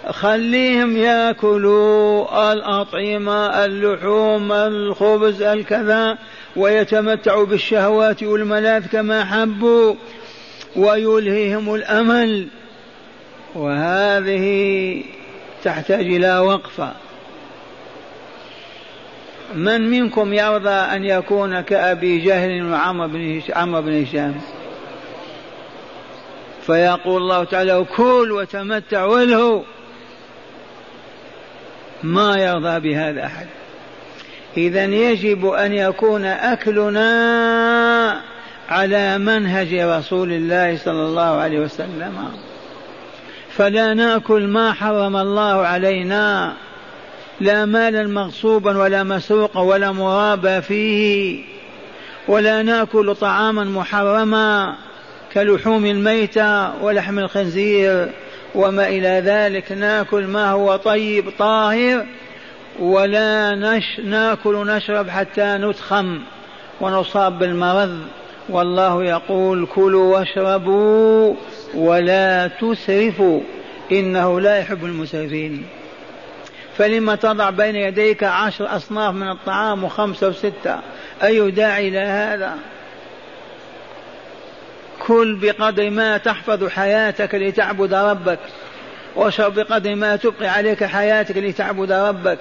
خليهم 0.10 0.98
ياكلوا 0.98 2.54
الأطعمة 2.54 3.66
اللحوم 3.66 4.52
الخبز 4.52 5.42
الكذا 5.42 6.18
ويتمتعوا 6.56 7.46
بالشهوات 7.46 8.24
والملاذ 8.24 8.88
كما 8.88 9.26
حبوا 9.26 9.96
ويلهيهم 10.76 11.76
الأمل. 11.76 12.48
وهذه 13.56 15.04
تحتاج 15.64 16.06
إلى 16.06 16.40
وقفة. 16.40 16.94
من 19.56 19.90
منكم 19.90 20.34
يرضى 20.34 20.70
أن 20.70 21.06
يكون 21.06 21.62
كأبي 21.62 22.20
جهل 22.20 22.72
وعمر 22.72 23.08
بن 23.08 23.42
عمرو 23.56 23.82
بن 23.82 24.04
هشام؟ 24.04 24.36
فيقول 26.66 27.22
الله 27.22 27.44
تعالى 27.44 27.86
كل 27.96 28.32
وتمتع 28.32 29.06
والهو 29.06 29.62
ما 32.04 32.38
يرضى 32.38 32.80
بهذا 32.80 33.26
أحد. 33.26 33.48
اذا 34.58 34.84
يجب 34.84 35.46
أن 35.46 35.74
يكون 35.74 36.26
أكلنا 36.26 38.22
على 38.70 39.18
منهج 39.18 39.74
رسول 39.74 40.32
الله 40.32 40.78
صلى 40.78 41.02
الله 41.06 41.38
عليه 41.38 41.60
وسلم. 41.60 42.32
فلا 43.50 43.94
نأكل 43.94 44.48
ما 44.48 44.74
حرم 44.74 45.18
الله 45.18 45.68
علينا. 45.68 46.54
لا 47.42 47.66
مالا 47.66 48.08
مغصوبا 48.08 48.78
ولا 48.78 49.04
مسروقا 49.04 49.62
ولا 49.62 49.92
مرابا 49.92 50.60
فيه 50.60 51.44
ولا 52.28 52.62
ناكل 52.62 53.16
طعاما 53.16 53.64
محرما 53.64 54.76
كلحوم 55.34 55.86
الميتة 55.86 56.84
ولحم 56.84 57.20
الخنزير 57.20 58.10
وما 58.56 58.88
إلى 58.88 59.22
ذلك 59.26 59.72
ناكل 59.72 60.24
ما 60.24 60.52
هو 60.52 60.76
طيب 60.76 61.26
طاهر 61.40 62.06
ولا 62.80 63.56
نش 63.56 64.00
ناكل 64.00 64.68
نشرب 64.68 65.10
حتى 65.10 65.58
نتخم 65.62 66.20
ونصاب 66.82 67.40
بالمرض. 67.40 68.00
والله 68.50 69.04
يقول 69.04 69.68
كلوا 69.76 70.18
واشربوا 70.18 71.36
ولا 71.76 72.48
تسرفوا 72.48 73.40
إنه 73.92 74.40
لا 74.40 74.58
يحب 74.58 74.86
المسرفين. 74.86 75.64
فلما 76.78 77.16
تضع 77.16 77.50
بين 77.50 77.76
يديك 77.76 78.24
عشر 78.24 78.76
أصناف 78.76 79.14
من 79.14 79.30
الطعام 79.30 79.84
وخمسة 79.84 80.28
وستة 80.28 80.80
أي 81.24 81.52
داعي 81.52 81.88
إلى 81.88 82.00
هذا؟ 82.00 82.58
كل 85.00 85.36
بقدر 85.36 85.90
ما 85.90 86.18
تحفظ 86.18 86.68
حياتك 86.68 87.36
لتعبد 87.36 87.94
ربك 87.94 88.40
واشرب 89.16 89.54
بقدر 89.54 89.96
ما 89.96 90.16
تبقي 90.16 90.48
عليك 90.48 90.84
حياتك 90.84 91.38
لتعبد 91.38 91.92
ربك. 91.92 92.40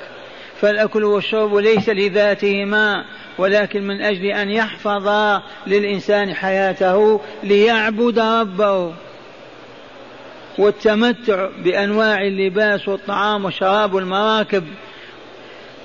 فالأكل 0.60 1.04
والشرب 1.04 1.54
ليس 1.54 1.88
لذاتهما 1.88 3.04
ولكن 3.38 3.82
من 3.82 4.02
أجل 4.02 4.26
أن 4.26 4.50
يحفظ 4.50 5.08
للإنسان 5.66 6.34
حياته 6.34 7.20
ليعبد 7.42 8.18
ربه. 8.18 8.92
والتمتع 10.58 11.48
بأنواع 11.64 12.22
اللباس 12.22 12.88
والطعام 12.88 13.44
والشراب 13.44 13.94
والمراكب 13.94 14.64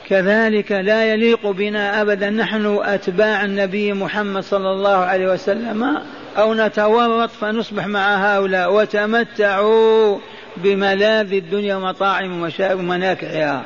كذلك 0.09 0.71
لا 0.71 1.13
يليق 1.13 1.47
بنا 1.47 2.01
أبدا 2.01 2.29
نحن 2.29 2.79
أتباع 2.83 3.45
النبي 3.45 3.93
محمد 3.93 4.43
صلى 4.43 4.71
الله 4.71 4.95
عليه 4.95 5.33
وسلم 5.33 5.97
أو 6.37 6.53
نتورط 6.53 7.29
فنصبح 7.29 7.87
مع 7.87 8.15
هؤلاء. 8.15 8.73
وتمتعوا 8.73 10.19
بملاذ 10.57 11.33
الدنيا 11.33 11.75
ومطاعم 11.75 12.41
ومشارب 12.41 12.79
ومناكعها 12.79 13.65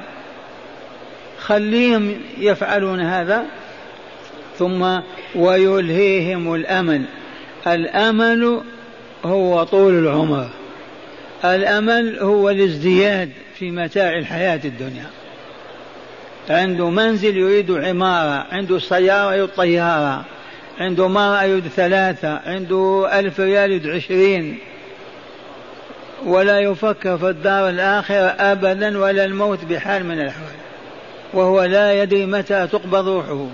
خليهم 1.39 2.21
يفعلون 2.37 3.01
هذا 3.01 3.45
ثم 4.57 4.99
ويلهيهم 5.35 6.55
الأمل. 6.55 7.05
الأمل 7.67 8.61
هو 9.25 9.63
طول 9.63 9.93
العمر. 9.93 10.49
الأمل 11.45 12.19
هو 12.19 12.49
الازدياد 12.49 13.29
في 13.55 13.71
متاع 13.71 14.17
الحياة 14.17 14.59
الدنيا. 14.65 15.05
عنده 16.49 16.89
منزل 16.89 17.37
يريد 17.37 17.71
عمارة 17.71 18.45
عنده 18.51 18.79
سيارة 18.79 19.35
يريد 19.35 19.49
طيارة 19.49 20.25
عنده 20.79 21.07
مرأة 21.07 21.43
يريد 21.43 21.67
ثلاثة 21.67 22.39
عنده 22.45 23.09
ألف 23.19 23.39
ريال 23.39 23.71
يريد 23.71 23.87
عشرين. 23.87 24.57
ولا 26.25 26.59
يفكر 26.59 27.17
في 27.17 27.29
الدار 27.29 27.69
الآخرة 27.69 28.35
أبدا 28.39 28.99
ولا 28.99 29.25
الموت 29.25 29.65
بحال 29.65 30.05
من 30.05 30.19
الأحوال. 30.21 30.55
وهو 31.33 31.63
لا 31.63 32.03
يدري 32.03 32.25
متى 32.25 32.67
تقبض 32.67 33.07
روحه. 33.07 33.47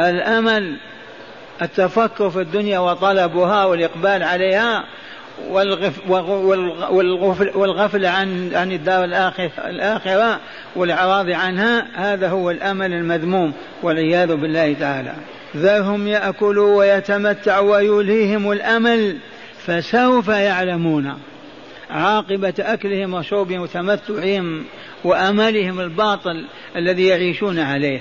الأمل 0.00 0.76
التفكر 1.62 2.30
في 2.30 2.40
الدنيا 2.40 2.78
وطلبها 2.78 3.64
والإقبال 3.64 4.22
عليها 4.22 4.84
والغفل 7.54 8.06
عن 8.06 8.50
عن 8.54 8.72
الدار 8.72 9.04
الآخرة, 9.58 10.40
والإعراض 10.76 11.30
عنها 11.30 11.86
هذا 11.94 12.28
هو 12.28 12.50
الأمل 12.50 12.92
المذموم 12.92 13.52
والعياذ 13.82 14.36
بالله 14.36 14.72
تعالى. 14.72 15.12
ذرهم 15.56 16.08
يأكلوا 16.08 16.78
ويتمتعوا 16.78 17.76
ويلهيهم 17.76 18.52
الأمل 18.52 19.16
فسوف 19.58 20.28
يعلمون. 20.28 21.14
عاقبة 21.90 22.54
أكلهم 22.58 23.14
وشربهم 23.14 23.60
وتمتعهم 23.60 24.64
وأملهم 25.04 25.80
الباطل 25.80 26.46
الذي 26.76 27.06
يعيشون 27.06 27.58
عليه. 27.58 28.00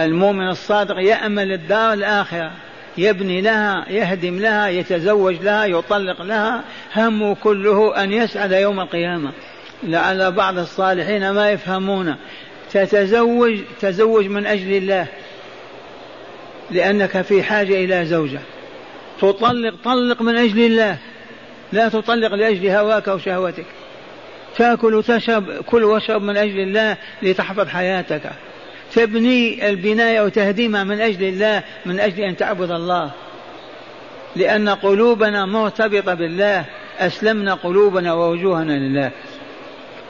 المؤمن 0.00 0.48
الصادق 0.48 0.94
يأمل 0.98 1.52
الدار 1.52 1.92
الآخرة. 1.92 2.50
يبني 2.98 3.40
لها 3.40 3.84
يهدم 3.88 4.38
لها 4.38 4.68
يتزوج 4.68 5.34
لها 5.42 5.64
يطلق 5.64 6.22
لها. 6.22 6.64
همه 6.96 7.34
كله 7.34 8.02
أن 8.02 8.12
يسعد 8.12 8.52
يوم 8.52 8.80
القيامة. 8.80 9.32
لعل 9.82 10.32
بعض 10.32 10.58
الصالحين 10.58 11.30
ما 11.30 11.50
يفهمون. 11.50 12.16
تتزوج 12.72 13.58
تزوج 13.80 14.26
من 14.26 14.46
أجل 14.46 14.72
الله 14.72 15.06
لأنك 16.70 17.22
في 17.22 17.42
حاجة 17.42 17.84
إلى 17.84 18.06
زوجة. 18.06 18.40
تطلق 19.20 19.74
طلق 19.84 20.22
من 20.22 20.36
أجل 20.36 20.60
الله. 20.60 20.98
لا 21.72 21.88
تطلق 21.88 22.34
لأجل 22.34 22.68
هواك 22.68 23.08
أو 23.08 23.18
شهوتك. 23.18 23.66
تأكل 24.56 24.94
وتشرب 24.94 25.52
كل 25.52 25.84
واشرب 25.84 26.22
من 26.22 26.36
أجل 26.36 26.60
الله 26.60 26.96
لتحفظ 27.22 27.68
حياتك. 27.68 28.32
تبني 28.94 29.68
البناية 29.68 30.20
وتهديمها 30.20 30.84
من 30.84 31.00
أجل 31.00 31.24
الله 31.24 31.62
من 31.86 32.00
أجل 32.00 32.20
أن 32.20 32.36
تعبد 32.36 32.70
الله. 32.70 33.10
لأن 34.36 34.68
قلوبنا 34.68 35.46
مرتبطة 35.46 36.14
بالله 36.14 36.64
أسلمنا 36.98 37.54
قلوبنا 37.54 38.12
ووجوهنا 38.12 38.72
لله. 38.72 39.10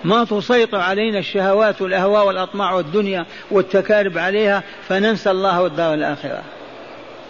ما 0.05 0.25
تسيطر 0.25 0.79
علينا 0.79 1.19
الشهوات 1.19 1.83
والأهواء 1.83 2.27
والأطماع 2.27 2.75
والدنيا 2.75 3.27
والتكالب 3.51 4.19
عليها 4.19 4.63
فننسى 4.89 5.31
الله 5.31 5.63
والدار 5.63 5.95
الآخرة. 5.95 6.43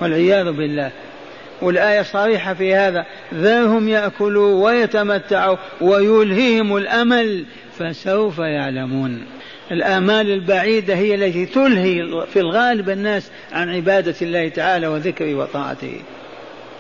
والعياذ 0.01 0.53
بالله. 0.53 0.91
والآية 1.63 2.03
صريحة 2.03 2.55
في 2.55 2.75
هذا 2.75 3.07
ذرهم 3.35 3.89
يأكلوا 3.89 4.65
ويتمتعوا 4.65 5.57
ويلهيهم 5.81 6.77
الأمل 6.77 7.45
فسوف 7.79 8.39
يعلمون. 8.39 9.27
الآمال 9.71 10.31
البعيدة 10.31 10.95
هي 10.95 11.15
التي 11.15 11.47
تلهي 11.47 12.27
في 12.33 12.41
الغالب 12.41 12.91
الناس 12.91 13.31
عن 13.53 13.75
عبادة 13.75 14.15
الله 14.23 14.49
تعالى 14.49 14.87
وذكره 14.87 15.35
وطاعته. 15.35 16.01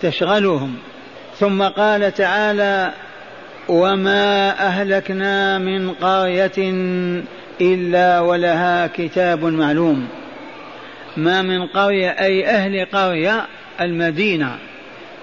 تشغلهم. 0.02 0.74
ثم 1.38 1.62
قال 1.62 2.14
تعالى 2.14 2.92
وما 3.68 4.50
أهلكنا 4.66 5.58
من 5.58 5.90
قرية 5.90 6.74
إلا 7.60 8.20
ولها 8.20 8.86
كتاب 8.86 9.44
معلوم. 9.44 10.08
ما 11.16 11.42
من 11.42 11.66
قرية 11.66 12.10
أي 12.10 12.46
أهل 12.46 12.84
قرية 12.84 13.46
المدينة. 13.80 14.58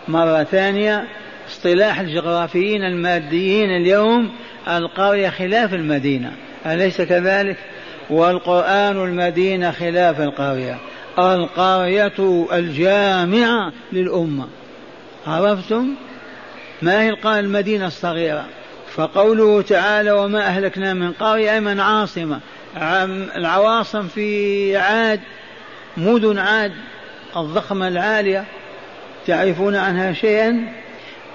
مرة 0.07 0.43
ثانية 0.43 1.03
اصطلاح 1.47 1.99
الجغرافيين 1.99 2.83
الماديين 2.83 3.69
اليوم 3.69 4.31
القرية 4.67 5.29
خلاف 5.29 5.73
المدينة. 5.73 6.31
أليس 6.65 7.01
كذلك؟ 7.01 7.57
والقرآن 8.09 9.03
المدينة 9.03 9.71
خلاف 9.71 10.21
القرية. 10.21 10.77
القرية 11.19 12.47
الجامعة 12.53 13.71
للأمة. 13.93 14.47
عرفتم؟ 15.27 15.87
ما 16.81 17.01
هي 17.01 17.39
المدينة 17.39 17.87
الصغيرة؟ 17.87 18.45
فقوله 18.95 19.61
تعالى 19.61 20.11
وما 20.11 20.47
أهلكنا 20.47 20.93
من 20.93 21.11
قرية 21.11 21.53
أي 21.53 21.59
من 21.59 21.79
عاصمة. 21.79 22.39
العواصم 23.35 24.07
في 24.07 24.77
عاد 24.77 25.19
مدن 25.97 26.39
عاد 26.39 26.73
الضخمة 27.37 27.87
العالية. 27.87 28.45
تعرفون 29.27 29.75
عنها 29.75 30.13
شيئا؟ 30.13 30.73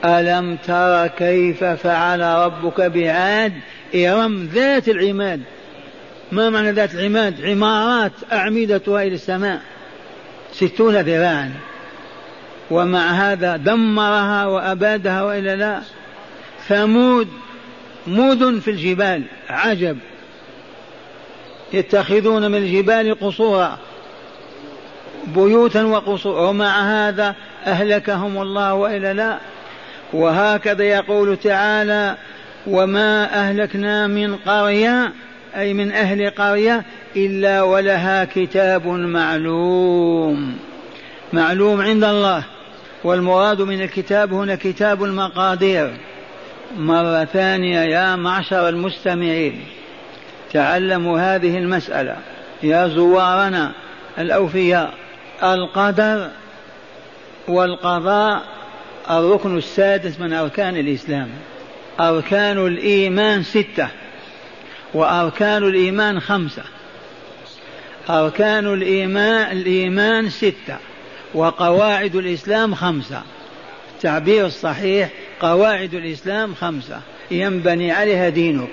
ألم 0.04 0.56
تر 0.56 1.06
كيف 1.06 1.64
فعل 1.64 2.20
ربك 2.20 2.80
بعاد؟ 2.80 3.52
إرم 3.94 4.50
ذات 4.54 4.88
العماد. 4.88 5.40
ما 6.32 6.50
معنى 6.50 6.70
ذات 6.70 6.94
العماد؟ 6.94 7.44
عمارات 7.44 8.12
أعمدتها 8.32 9.02
إلى 9.02 9.14
السماء. 9.14 9.60
ستون 10.52 10.96
ذراعا. 10.96 11.52
ومع 12.70 13.10
هذا 13.10 13.56
دمرها 13.56 14.46
وأبادها 14.46 15.22
وإلا 15.22 15.56
لا. 15.56 15.80
ثمود 16.68 17.28
مدن 18.06 18.60
في 18.60 18.70
الجبال 18.70 19.22
عجب. 19.48 19.98
يتخذون 21.72 22.50
من 22.50 22.58
الجبال 22.58 23.20
قصورا. 23.20 23.78
بيوتا 25.26 25.82
وقصورا. 25.82 26.48
ومع 26.48 27.08
هذا 27.08 27.34
أهلكهم 27.66 28.42
الله 28.42 28.74
وإلا 28.74 29.12
لا. 29.12 29.38
وهكذا 30.12 30.84
يقول 30.84 31.36
تعالى 31.36 32.16
وما 32.68 33.34
أهلكنا 33.34 34.06
من 34.06 34.36
قرية 34.36 35.12
أي 35.56 35.74
من 35.74 35.92
أهل 35.92 36.30
قرية 36.30 36.84
إلا 37.16 37.62
ولها 37.62 38.24
كتاب 38.24 38.86
معلوم. 38.86 40.56
معلوم 41.32 41.80
عند 41.80 42.04
الله. 42.04 42.44
والمراد 43.04 43.62
من 43.62 43.82
الكتاب 43.82 44.32
هنا 44.32 44.54
كتاب 44.54 45.04
المقادير. 45.04 45.90
مرة 46.76 47.24
ثانية 47.24 47.80
يا 47.80 48.16
معشر 48.16 48.68
المستمعين 48.68 49.60
تعلموا 50.52 51.20
هذه 51.20 51.58
المسألة. 51.58 52.16
يا 52.62 52.88
زوارنا 52.88 53.72
الأوفياء 54.18 54.94
القدر 55.42 56.28
والقضاء 57.48 58.42
الركن 59.10 59.58
السادس 59.58 60.20
من 60.20 60.32
أركان 60.32 60.76
الإسلام. 60.76 61.28
أركان 62.00 62.66
الإيمان 62.66 63.42
ستة 63.42 63.88
وأركان 64.94 65.64
الإيمان 65.64 66.20
خمسة 66.20 66.62
أركان 68.10 68.66
الإيمان 68.74 69.56
الإيمان 69.56 70.30
ستة 70.30 70.76
وقواعد 71.34 72.16
الإسلام 72.16 72.74
خمسة 72.74 73.22
التعبير 73.96 74.46
الصحيح 74.46 75.08
قواعد 75.40 75.94
الإسلام 75.94 76.54
خمسة. 76.54 77.00
ينبني 77.30 77.92
عليها 77.92 78.28
دينك. 78.28 78.68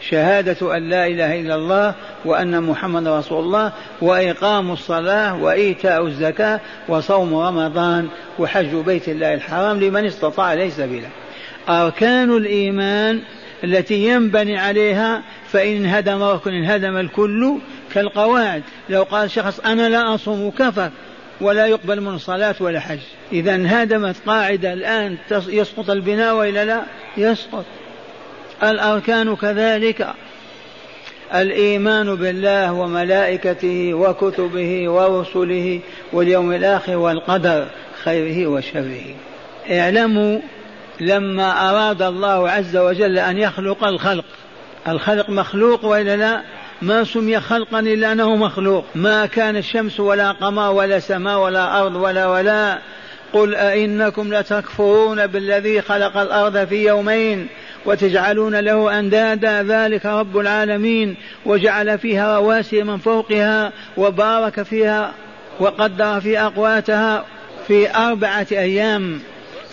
شهادة 0.00 0.76
أن 0.76 0.88
لا 0.88 1.06
إله 1.06 1.40
إلا 1.40 1.54
الله 1.54 1.94
وأن 2.24 2.62
محمد 2.62 3.08
رسول 3.08 3.44
الله 3.44 3.72
وإقام 4.00 4.70
الصلاة 4.70 5.42
وإيتاء 5.42 6.06
الزكاة 6.06 6.60
وصوم 6.88 7.34
رمضان 7.34 8.08
وحج 8.38 8.74
بيت 8.74 9.08
الله 9.08 9.34
الحرام 9.34 9.80
لمن 9.80 10.04
استطاع 10.04 10.52
إليه 10.52 10.70
سبيلا. 10.70 11.08
أركان 11.68 12.36
الإيمان 12.36 13.20
التي 13.64 14.06
ينبني 14.08 14.58
عليها 14.58 15.22
فإن 15.48 15.76
انهدم 15.76 16.22
ركن 16.22 16.52
انهدم 16.52 16.96
الكل 16.96 17.58
كالقواعد. 17.94 18.62
لو 18.88 19.02
قال 19.02 19.30
شخص 19.30 19.60
أنا 19.60 19.88
لا 19.88 20.14
أصوم 20.14 20.50
كفر 20.50 20.90
ولا 21.40 21.66
يقبل 21.66 22.00
من 22.00 22.18
صلاة 22.18 22.54
ولا 22.60 22.80
حج. 22.80 22.98
إذا 23.32 23.54
انهدمت 23.54 24.16
قاعدة 24.26 24.72
الآن 24.72 25.16
يسقط 25.48 25.90
البناء 25.90 26.34
وإلا 26.34 26.64
لا؟ 26.64 26.82
يسقط. 27.16 27.64
الأركان 28.62 29.36
كذلك. 29.36 30.06
الإيمان 31.34 32.14
بالله 32.14 32.72
وملائكته 32.72 33.94
وكتبه 33.94 34.90
ورسله 34.90 35.80
واليوم 36.12 36.52
الآخر 36.52 36.96
والقدر 36.96 37.66
خيره 38.04 38.46
وشره. 38.46 39.14
اعلموا 39.70 40.40
لما 41.00 41.70
أراد 41.70 42.02
الله 42.02 42.50
عز 42.50 42.76
وجل 42.76 43.18
أن 43.18 43.38
يخلق 43.38 43.84
الخلق. 43.84 44.24
الخلق 44.88 45.30
مخلوق 45.30 45.84
وإلا 45.84 46.16
لا؟ 46.16 46.42
ما 46.82 47.04
سمي 47.04 47.40
خلقا 47.40 47.80
إلا 47.80 48.12
أنه 48.12 48.36
مخلوق. 48.36 48.84
ما 48.94 49.26
كان 49.26 49.56
الشمس 49.56 50.00
ولا 50.00 50.30
قمر 50.30 50.72
ولا 50.72 50.98
سماء 50.98 51.38
ولا 51.38 51.82
أرض 51.82 51.96
ولا 51.96 52.26
ولا. 52.26 52.78
قل 53.32 53.54
أئنكم 53.54 54.34
لتكفرون 54.34 55.26
بالذي 55.26 55.82
خلق 55.82 56.16
الأرض 56.16 56.64
في 56.64 56.86
يومين 56.86 57.48
وتجعلون 57.86 58.54
له 58.60 58.98
أندادا. 58.98 59.62
ذلك 59.62 60.06
رب 60.06 60.38
العالمين. 60.38 61.16
وجعل 61.46 61.98
فيها 61.98 62.38
رواسي 62.38 62.82
من 62.82 62.98
فوقها 62.98 63.72
وبارك 63.96 64.62
فيها 64.62 65.12
وقدر 65.60 66.20
في 66.20 66.40
أقواتها 66.40 67.24
في 67.66 67.96
أربعة 67.96 68.46
أيام. 68.52 69.20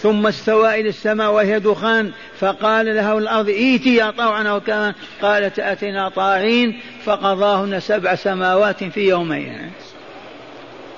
ثم 0.04 0.28
استوى 0.28 0.80
إلى 0.80 0.89
السماء 0.89 1.32
وهي 1.32 1.60
دخان 1.60 2.12
فقال 2.39 2.86
لها 2.86 3.18
الأرض 3.18 3.50
إيتي 3.50 4.12
طوعا 4.12 4.44
أو 4.44 4.60
كان 4.62 4.94
قالت 5.22 5.60
أتينا 5.60 6.10
طاعين 6.10 6.80
فقضاهن 7.06 7.80
سبع 7.80 8.16
سماوات 8.16 8.84
في 8.84 9.10
يومين. 9.10 9.72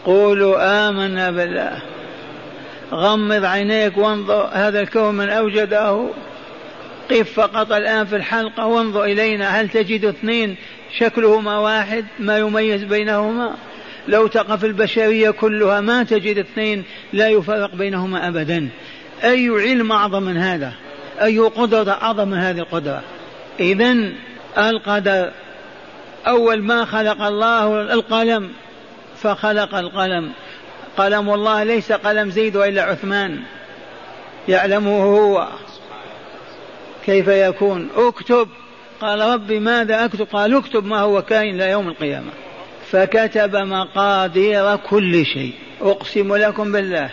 قولوا 0.06 0.90
آمنا 0.90 1.32
بالله. 1.32 1.82
غمض 2.92 3.46
عينيك 3.46 3.98
وانظر 3.98 4.50
هذا 4.54 4.82
الكون 4.82 5.16
من 5.16 5.30
أوجده. 5.30 6.10
قف 7.12 7.34
فقط 7.34 7.72
الآن 7.72 8.06
في 8.06 8.16
الحلقة 8.16 8.66
وانظر 8.66 9.04
إلينا 9.04 9.62
هل 9.62 9.70
تجد 9.70 10.06
اثنين 10.06 10.56
شكلهما 10.98 11.60
واحد؟ 11.60 12.06
ما 12.20 12.38
يميز 12.38 12.84
بينهما؟ 12.84 13.56
لو 14.08 14.28
تقف 14.28 14.66
البشرية 14.66 15.30
كلها 15.30 15.82
ما 15.82 16.04
تجد 16.04 16.38
اثنين 16.38 16.84
لا 17.14 17.30
يفرق 17.30 17.76
بينهما 17.76 18.28
أبدا. 18.28 18.70
أي 19.26 19.50
علم 19.50 19.92
أعظم 19.92 20.24
من 20.24 20.38
هذا؟ 20.38 20.74
أي 21.22 21.40
قدرة 21.40 21.92
أعظم 21.92 22.28
من 22.28 22.38
هذه 22.38 22.60
القدرة؟ 22.60 23.02
إذا 23.60 23.96
القدر 24.58 25.32
أول 26.28 26.62
ما 26.62 26.86
خلق 26.86 27.22
الله 27.22 27.82
القلم 27.94 28.52
فخلق 29.18 29.76
القلم. 29.76 30.32
قلم 30.98 31.34
الله 31.34 31.64
ليس 31.64 31.92
قلم 31.92 32.30
زيد 32.30 32.56
وإلا 32.56 32.84
عثمان. 32.84 33.40
يعلمه 34.48 35.04
هو. 35.04 35.48
كيف 37.06 37.28
يكون؟ 37.28 37.90
اكتب. 37.96 38.48
قال 39.02 39.20
ربي 39.20 39.60
ماذا 39.60 40.06
أكتب؟ 40.06 40.28
قال 40.34 40.56
اكتب 40.56 40.86
ما 40.86 41.00
هو 41.00 41.22
كائن 41.22 41.56
إلى 41.56 41.72
يوم 41.72 41.88
القيامة. 41.88 42.32
فكتب 42.92 43.56
مقادير 43.56 44.76
كل 44.76 45.26
شيء. 45.26 45.54
أقسم 45.82 46.36
لكم 46.36 46.72
بالله. 46.72 47.10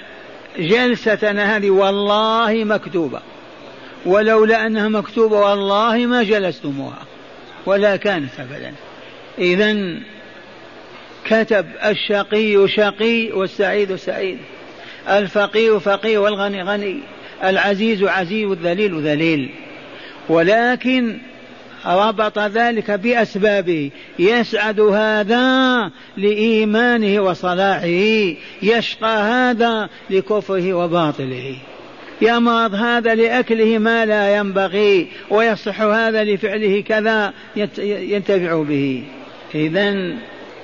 جلستنا 0.59 1.57
هذه 1.57 1.71
والله 1.71 2.65
مكتوبة. 2.65 3.21
ولولا 4.07 4.67
أنها 4.67 4.89
مكتوبة 4.89 5.41
والله 5.41 6.07
ما 6.07 6.23
جلستموها. 6.23 7.03
ولا 7.67 7.97
كانت 7.97 8.41
ابدا. 8.41 8.75
اذا 9.39 10.01
كتب 11.25 11.67
الشقي 11.85 12.69
شقي 12.69 13.33
والسعيد 13.33 13.97
سعيد. 13.97 14.39
الفقير 15.09 15.81
فقير 15.81 16.21
والغني 16.21 16.63
غني. 16.63 17.01
العزيز 17.45 18.03
عزيز 18.03 18.47
والذليل 18.47 19.01
ذليل 19.01 19.51
ولكن 20.29 21.19
ربط 21.87 22.39
ذلك 22.39 22.91
بأسبابه 22.91 23.91
يسعد 24.19 24.81
هذا 24.81 25.91
لإيمانه 26.17 27.21
وصلاحه 27.23 27.87
يشقى 28.63 29.23
هذا 29.23 29.89
لكفره 30.11 30.73
وباطله. 30.73 31.57
يمرض 32.23 32.75
هذا 32.75 33.15
لأكله 33.15 33.79
ما 33.79 34.07
لا 34.07 34.37
ينبغي 34.37 35.09
ويصح 35.31 35.81
هذا 35.81 36.25
لفعله 36.25 36.81
كذا 36.81 37.33
ينتفع 37.79 38.63
به. 38.63 39.05
إذا 39.55 40.17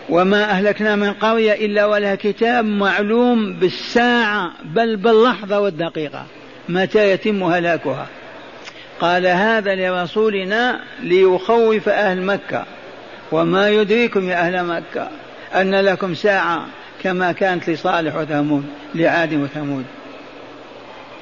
وما 0.09 0.45
أهلكنا 0.45 0.97
من 0.97 1.13
قرية 1.13 1.53
إلا 1.53 1.87
ولها 1.87 2.15
كتاب 2.15 2.65
معلوم 2.65 3.53
بالساعة 3.53 4.53
بل 4.65 4.97
باللحظة 4.97 5.61
والدقيقة. 5.61 6.27
متى 6.69 7.11
يتم 7.11 7.43
هلاكها؟ 7.43 8.07
قال 9.01 9.27
هذا 9.27 9.75
لرسولنا 9.75 10.81
ليخوف 11.03 11.89
أهل 11.89 12.23
مكة. 12.23 12.65
وما 13.33 13.71
يدريكم 13.71 14.29
يا 14.29 14.37
أهل 14.37 14.65
مكة 14.65 15.09
أن 15.55 15.75
لكم 15.75 16.15
ساعة 16.15 16.67
كما 17.03 17.33
كانت 17.33 17.71
لصالح 17.71 18.17
وثمود 18.17 18.65
لعاد 18.95 19.35
وثمود. 19.35 19.85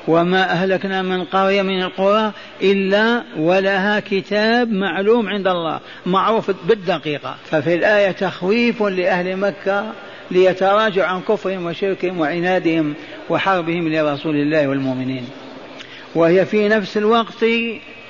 وما 0.08 0.50
أهلكنا 0.50 1.02
من 1.02 1.24
قرية 1.24 1.62
من 1.62 1.82
القرى 1.82 2.32
إلا 2.62 3.22
ولها 3.36 4.00
كتاب 4.00 4.72
معلوم 4.72 5.28
عند 5.28 5.46
الله 5.46 5.80
معروف 6.06 6.50
بالدقيقة. 6.64 7.36
ففي 7.50 7.74
الآية 7.74 8.10
تخويف 8.10 8.82
لأهل 8.82 9.36
مكة 9.36 9.92
ليتراجعوا 10.30 11.08
عن 11.08 11.20
كفرهم 11.20 11.66
وشركهم 11.66 12.20
وعنادهم 12.20 12.94
وحربهم 13.30 13.88
لرسول 13.88 14.36
الله 14.36 14.68
والمؤمنين. 14.68 15.28
وهي 16.14 16.46
في 16.46 16.68
نفس 16.68 16.96
الوقت 16.96 17.42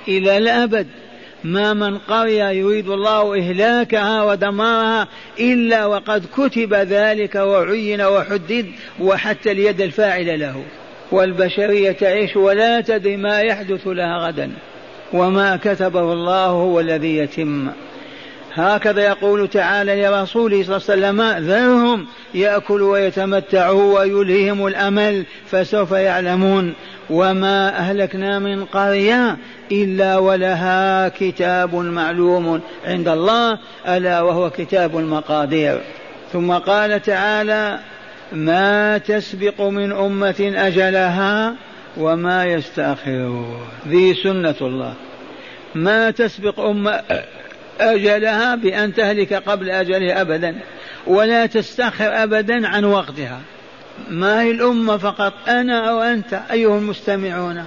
إلى 0.09 0.39
الأبد. 0.39 0.87
ما 1.45 1.75
من 1.75 1.99
قرية 1.99 2.51
يريد 2.51 2.89
الله 2.89 3.39
إهلاكها 3.39 4.23
ودمارها 4.23 5.09
إلا 5.41 5.87
وقد 5.87 6.27
كتب 6.37 6.75
ذلك 6.75 7.35
وعين 7.35 8.01
وحدد 8.01 8.67
وحتى 9.01 9.53
اليد 9.53 9.81
الفاعل 9.81 10.41
له. 10.41 10.63
والبشرية 11.13 11.93
تعيش 11.93 12.37
ولا 12.37 12.81
تدري 12.81 13.17
ما 13.17 13.41
يحدث 13.41 13.87
لها 13.87 14.27
غدا. 14.27 14.51
وما 15.13 15.57
كتبه 15.57 16.13
الله 16.13 16.47
هو 16.47 16.81
الذي 16.81 17.17
يتم. 17.17 17.69
هكذا 18.57 19.03
يقول 19.03 19.49
تعالى 19.49 20.03
لرسوله 20.03 20.63
صلى 20.63 20.77
الله 20.77 21.13
عليه 21.23 21.39
وسلم 21.39 21.49
ذرهم 21.51 22.07
يأكلوا 22.35 22.93
ويتمتعوا 22.93 23.99
ويلههم 23.99 24.67
الأمل 24.67 25.25
فسوف 25.47 25.93
يعلمون. 25.93 26.75
وما 27.11 27.79
أهلكنا 27.79 28.39
من 28.39 28.65
قرية 28.65 29.37
إلا 29.73 30.19
ولها 30.19 31.09
كتاب 31.09 31.75
معلوم 31.75 32.61
عند 32.87 33.09
الله 33.09 33.59
ألا 33.89 34.21
وهو 34.21 34.51
كتاب 34.51 34.99
المقادير. 34.99 35.81
ثم 36.33 36.53
قال 36.53 37.03
تعالى 37.03 37.79
ما 38.33 38.99
تسبق 38.99 39.61
من 39.61 39.93
أمة 39.93 40.53
أجلها 40.57 41.55
وما 41.97 42.45
يستأخرون. 42.45 43.61
ذي 43.89 44.15
سنة 44.15 44.57
الله. 44.61 44.95
ما 45.75 46.11
تسبق 46.11 46.61
أمة 46.61 47.03
أجلها 47.81 48.55
بأن 48.55 48.95
تهلك 48.95 49.33
قبل 49.33 49.71
أجلها 49.71 50.21
أبدا 50.21 50.55
ولا 51.07 51.47
تستأخر 51.47 52.23
أبدا 52.23 52.69
عن 52.69 52.85
وقتها. 52.85 53.41
ما 54.11 54.43
هي 54.43 54.51
الأمة 54.51 54.97
فقط 54.97 55.33
أنا 55.49 55.91
أو 55.91 56.03
أنت 56.03 56.41
أيها 56.51 56.79
المستمعون؟ 56.79 57.65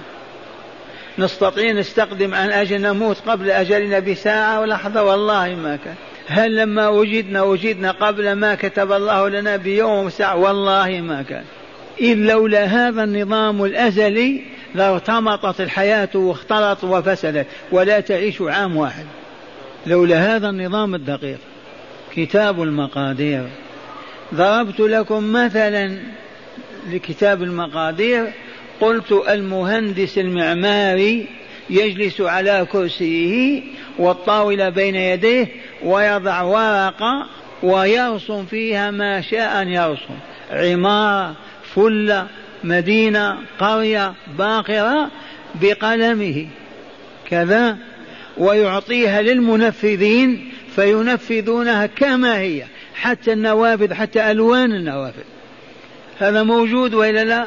نستطيع 1.18 1.72
نستقدم 1.72 2.34
عن 2.34 2.50
أجل 2.50 2.80
نموت 2.80 3.16
قبل 3.26 3.50
أجلنا 3.50 3.98
بساعة 3.98 4.60
ولحظة؟ 4.60 5.02
والله 5.02 5.54
ما 5.54 5.78
كان. 5.84 5.94
هل 6.28 6.56
لما 6.56 6.88
وجدنا 6.88 7.42
وجدنا 7.42 7.90
قبل 7.90 8.32
ما 8.32 8.54
كتب 8.54 8.92
الله 8.92 9.28
لنا 9.28 9.56
بيوم 9.56 10.06
وساعة 10.06 10.36
والله 10.36 11.00
ما 11.00 11.22
كان. 11.22 11.44
إذ 12.00 12.14
لولا 12.14 12.64
هذا 12.64 13.04
النظام 13.04 13.64
الأزلي 13.64 14.42
لارتمطت 14.74 15.60
الحياة 15.60 16.08
واختلط 16.14 16.84
وفسدت 16.84 17.46
ولا 17.72 18.00
تعيش 18.00 18.42
عام 18.42 18.76
واحد. 18.76 19.04
لولا 19.86 20.36
هذا 20.36 20.48
النظام 20.50 20.94
الدقيق. 20.94 21.38
كتاب 22.16 22.62
المقادير. 22.62 23.44
ضربت 24.34 24.80
لكم 24.80 25.32
مثلا 25.32 25.98
لكتاب 26.90 27.42
المقادير. 27.42 28.32
قلت 28.80 29.12
المهندس 29.12 30.18
المعماري 30.18 31.26
يجلس 31.70 32.20
على 32.20 32.66
كرسيه 32.72 33.62
والطاولة 33.98 34.68
بين 34.68 34.94
يديه 34.94 35.46
ويضع 35.84 36.42
ورقة 36.42 37.26
ويرسم 37.62 38.44
فيها 38.46 38.90
ما 38.90 39.20
شاء 39.20 39.62
أن 39.62 39.68
يرسم. 39.68 40.14
عمارة 40.50 41.34
فلة 41.74 42.26
مدينة 42.64 43.38
قرية 43.58 44.14
باقرة 44.38 45.10
بقلمه. 45.54 46.46
كذا 47.30 47.76
ويعطيها 48.38 49.22
للمنفذين 49.22 50.52
فينفذونها 50.76 51.86
كما 51.86 52.38
هي 52.38 52.64
حتى 52.94 53.32
النوافذ 53.32 53.94
حتى 53.94 54.30
ألوان 54.30 54.72
النوافذ. 54.72 55.22
هذا 56.18 56.42
موجود 56.42 56.94
وإلا 56.94 57.24
لا؟ 57.24 57.46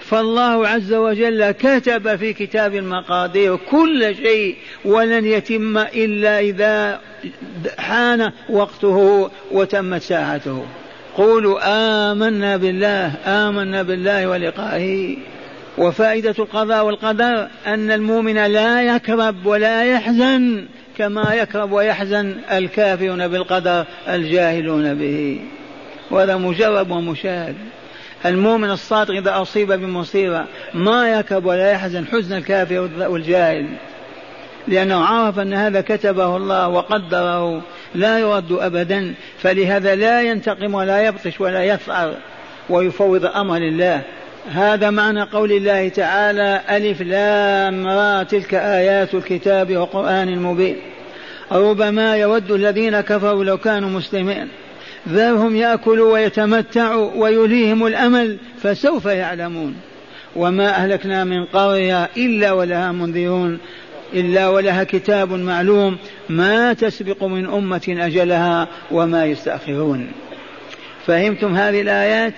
فالله 0.00 0.68
عز 0.68 0.92
وجل 0.92 1.50
كتب 1.50 2.16
في 2.16 2.32
كتاب 2.32 2.74
المقادير 2.74 3.56
كل 3.56 4.14
شيء 4.16 4.56
ولن 4.84 5.24
يتم 5.26 5.78
إلا 5.78 6.40
إذا 6.40 7.00
حان 7.78 8.32
وقته 8.50 9.30
وتمت 9.50 10.02
ساعته. 10.02 10.66
قولوا 11.16 11.58
آمنا 12.12 12.56
بالله 12.56 13.14
آمنا 13.26 13.82
بالله 13.82 14.28
ولقائه. 14.28 15.16
وفائدة 15.78 16.34
القضاء 16.38 16.84
والقدر 16.84 17.48
أن 17.66 17.90
المؤمن 17.90 18.46
لا 18.46 18.82
يكرب 18.82 19.46
ولا 19.46 19.84
يحزن 19.84 20.66
كما 20.98 21.34
يكرب 21.34 21.72
ويحزن 21.72 22.36
الكافرون 22.52 23.28
بالقدر 23.28 23.84
الجاهلون 24.08 24.94
به. 24.94 25.40
وهذا 26.10 26.36
مجرب 26.36 26.90
ومشاهد. 26.90 27.54
المؤمن 28.26 28.70
الصادق 28.70 29.10
إذا 29.10 29.42
أصيب 29.42 29.72
بمصيبة 29.72 30.44
ما 30.74 31.18
يكرب 31.18 31.44
ولا 31.44 31.70
يحزن 31.70 32.06
حزن 32.06 32.36
الكافر 32.36 32.88
والجاهل. 32.98 33.66
لأنه 34.68 35.04
عرف 35.04 35.38
أن 35.38 35.54
هذا 35.54 35.80
كتبه 35.80 36.36
الله 36.36 36.68
وقدره 36.68 37.62
لا 37.94 38.18
يرد 38.18 38.52
أبدا 38.52 39.14
فلهذا 39.38 39.94
لا 39.94 40.22
ينتقم 40.22 40.74
ولا 40.74 41.06
يبطش 41.06 41.40
ولا 41.40 41.64
يثأر 41.64 42.14
ويفوض 42.70 43.24
أمر 43.26 43.58
لله. 43.58 44.02
هذا 44.50 44.90
معنى 44.90 45.22
قول 45.22 45.52
الله 45.52 45.88
تعالى 45.88 46.60
ألف 46.70 47.00
لام 47.02 47.86
را 47.86 48.22
تلك 48.22 48.54
آيات 48.54 49.14
الكتاب 49.14 49.76
وقرآن 49.76 50.38
مبين. 50.38 50.76
ربما 51.52 52.16
يود 52.16 52.50
الذين 52.50 53.00
كفروا 53.00 53.44
لو 53.44 53.58
كانوا 53.58 53.90
مسلمين. 53.90 54.48
ذرهم 55.08 55.56
يأكلوا 55.56 56.12
ويتمتعوا 56.12 57.10
ويليهم 57.16 57.86
الأمل 57.86 58.38
فسوف 58.62 59.04
يعلمون. 59.04 59.74
وما 60.36 60.68
أهلكنا 60.68 61.24
من 61.24 61.44
قرية 61.44 62.10
إلا 62.16 62.52
ولها 62.52 62.92
منذرون 62.92 63.58
إلا 64.14 64.48
ولها 64.48 64.84
كتاب 64.84 65.32
معلوم. 65.32 65.96
ما 66.28 66.72
تسبق 66.72 67.24
من 67.24 67.46
أمة 67.46 67.82
أجلها 67.88 68.68
وما 68.90 69.24
يستأخرون. 69.24 70.12
فهمتم 71.06 71.54
هذه 71.54 71.80
الآيات؟ 71.80 72.34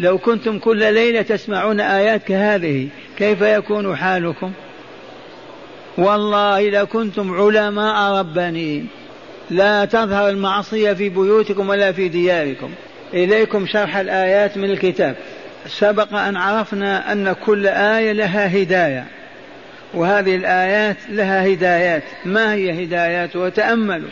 لو 0.00 0.18
كنتم 0.18 0.58
كل 0.58 0.94
ليلة 0.94 1.22
تسمعون 1.22 1.80
آيات 1.80 2.24
كهذه 2.24 2.88
كيف 3.18 3.40
يكون 3.40 3.96
حالكم؟ 3.96 4.52
والله 5.98 6.70
لكنتم 6.70 7.34
علماء 7.34 8.18
ربانيين 8.18 8.88
لا 9.50 9.84
تظهر 9.84 10.28
المعصية 10.28 10.92
في 10.92 11.08
بيوتكم 11.08 11.68
ولا 11.68 11.92
في 11.92 12.08
دياركم. 12.08 12.70
إليكم 13.14 13.66
شرح 13.66 13.96
الآيات 13.96 14.56
من 14.56 14.70
الكتاب. 14.70 15.16
سبق 15.66 16.14
أن 16.14 16.36
عرفنا 16.36 17.12
أن 17.12 17.32
كل 17.32 17.66
آية 17.66 18.12
لها 18.12 18.62
هداية 18.62 19.06
وهذه 19.94 20.36
الآيات 20.36 20.96
لها 21.08 21.46
هدايات. 21.46 22.02
ما 22.24 22.54
هي 22.54 22.84
هدايات؟ 22.84 23.36
وتأملوا. 23.36 24.10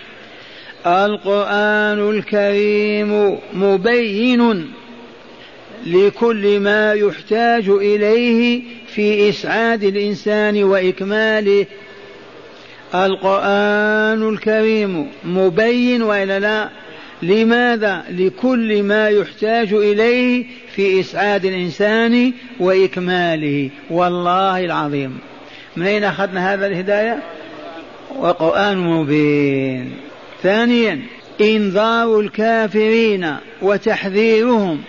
القرآن 0.87 2.11
الكريم 2.11 3.39
مبين 3.53 4.71
لكل 5.87 6.61
ما 6.61 6.93
يحتاج 6.93 7.69
إليه 7.69 8.63
في 8.95 9.29
إسعاد 9.29 9.85
الإنسان 9.85 10.65
وإكماله 10.65 11.67
القرآن 12.95 14.29
الكريم. 14.29 15.07
مبين 15.25 16.03
وإلا 16.03 16.39
لا؟ 16.39 16.69
لماذا؟ 17.23 18.05
لكل 18.11 18.83
ما 18.83 19.09
يحتاج 19.09 19.73
إليه 19.73 20.45
في 20.75 21.01
إسعاد 21.01 21.45
الإنسان 21.45 22.33
وإكماله. 22.61 23.71
والله 23.91 24.65
العظيم. 24.65 25.19
من 25.77 25.87
أين 25.87 26.05
أخذنا 26.05 26.55
هذا 26.55 26.67
الهداية؟ 26.67 27.23
وقرآن 28.19 28.79
مبين. 28.79 29.93
ثانيا 30.43 31.01
إنذار 31.41 32.21
الكافرين 32.21 33.37
وتحذيرهم 33.63 34.81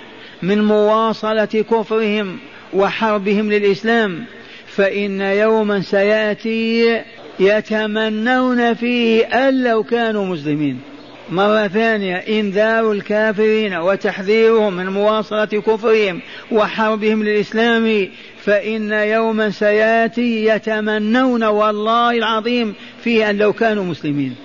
من 0.44 0.64
مواصلة 0.64 1.46
كفرهم 1.46 2.38
وحربهم 2.74 3.52
للإسلام 3.52 4.26
فإن 4.68 5.22
يوما 5.22 5.82
سيأتي 5.82 7.02
يتمنون 7.40 8.74
فيه 8.74 9.26
أن 9.26 9.64
لو 9.64 9.84
كانوا 9.84 10.26
مسلمين. 10.26 10.80
مرة 11.30 11.68
ثانية 11.68 12.16
إنذار 12.16 12.92
الكافرين 12.92 13.74
وتحذيرهم 13.74 14.74
من 14.74 14.90
مواصلة 14.90 15.46
كفرهم 15.46 16.22
وحربهم 16.52 17.24
للإسلام 17.24 18.10
فإن 18.44 18.92
يوما 18.92 19.50
سيأتي 19.50 20.46
يتمنون 20.46 21.44
والله 21.44 22.12
العظيم 22.12 22.74
فيه 23.04 23.30
أن 23.30 23.38
لو 23.38 23.54
كانوا 23.54 23.84
مسلمين. 23.84 24.36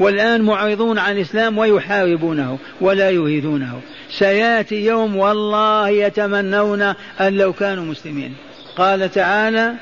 والآن 0.00 0.42
معرضون 0.42 0.98
عن 0.98 1.16
الإسلام 1.16 1.58
ويحاربونه 1.58 2.58
ولا 2.80 3.10
يريدونه 3.10 3.80
سيأتي 4.10 4.84
يوم 4.84 5.16
والله 5.16 5.88
يتمنون 5.88 6.82
أن 7.20 7.36
لو 7.36 7.52
كانوا 7.52 7.84
مسلمين. 7.84 8.34
قال 8.76 9.10
تعالى 9.10 9.74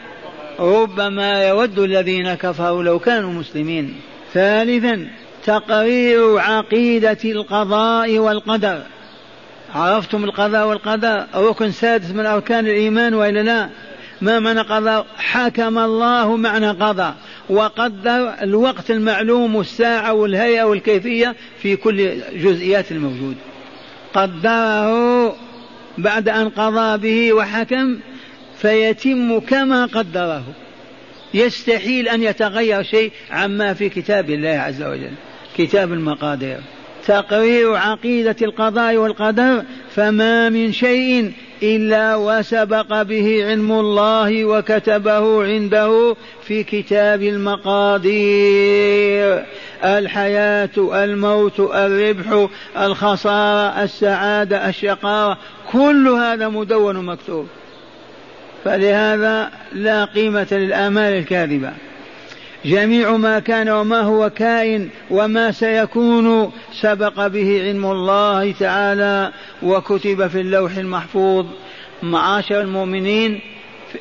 ربما 0.60 1.48
يود 1.48 1.78
الذين 1.78 2.34
كفروا 2.34 2.82
لو 2.82 2.98
كانوا 2.98 3.32
مسلمين. 3.32 3.94
ثالثا 4.34 5.06
تقرير 5.44 6.38
عقيدة 6.38 7.18
القضاء 7.24 8.18
والقدر. 8.18 8.82
عرفتم 9.74 10.24
القضاء 10.24 10.66
والقدر؟ 10.66 11.26
ركن 11.34 11.70
سادس 11.70 12.10
من 12.10 12.26
أركان 12.26 12.66
الإيمان 12.66 13.14
وإلا 13.14 13.40
لا؟ 13.40 13.68
ما 14.20 14.38
معنى 14.38 14.60
قضى 14.60 15.04
حكم 15.16 15.78
الله 15.78 16.36
معنى 16.36 16.70
قضى 16.70 17.14
وقدر 17.50 18.34
الوقت 18.42 18.90
المعلوم 18.90 19.54
والساعة 19.54 20.12
والهيئة 20.12 20.62
والكيفية 20.62 21.34
في 21.62 21.76
كل 21.76 22.20
جزئيات 22.34 22.92
الموجود. 22.92 23.36
قدره 24.14 25.36
بعد 25.98 26.28
أن 26.28 26.48
قضى 26.48 26.98
به 26.98 27.32
وحكم 27.32 27.98
فيتم 28.58 29.38
كما 29.38 29.86
قدره. 29.86 30.44
يستحيل 31.34 32.08
أن 32.08 32.22
يتغير 32.22 32.82
شيء 32.82 33.12
عما 33.30 33.74
في 33.74 33.88
كتاب 33.88 34.30
الله 34.30 34.48
عز 34.48 34.82
وجل. 34.82 35.12
كتاب 35.56 35.92
المقادير. 35.92 36.60
تقرير 37.06 37.74
عقيدة 37.74 38.36
القضاء 38.42 38.96
والقدر 38.96 39.62
فما 39.94 40.48
من 40.48 40.72
شيء 40.72 41.32
إلا 41.62 42.16
وسبق 42.16 43.02
به 43.02 43.44
علم 43.46 43.72
الله 43.72 44.44
وكتبه 44.44 45.44
عنده 45.44 46.16
في 46.42 46.64
كتاب 46.64 47.22
المقادير. 47.22 48.66
الحياة 49.84 50.70
الموت 50.78 51.60
الربح 51.60 52.48
الخسارة 52.76 53.82
السعادة 53.82 54.68
الشقاوة 54.68 55.38
كل 55.72 56.08
هذا 56.08 56.48
مدون 56.48 57.06
مكتوب 57.06 57.46
فلهذا 58.64 59.50
لا 59.72 60.04
قيمة 60.04 60.46
للآمال 60.52 61.12
الكاذبة. 61.12 61.72
جميع 62.64 63.16
ما 63.16 63.38
كان 63.38 63.68
وما 63.68 64.00
هو 64.00 64.30
كائن 64.30 64.88
وما 65.10 65.52
سيكون 65.52 66.52
سبق 66.80 67.26
به 67.26 67.62
علم 67.62 67.86
الله 67.86 68.52
تعالى 68.52 69.32
وكتب 69.62 70.26
في 70.26 70.40
اللوح 70.40 70.76
المحفوظ. 70.76 71.46
معاشر 72.02 72.60
المؤمنين 72.60 73.40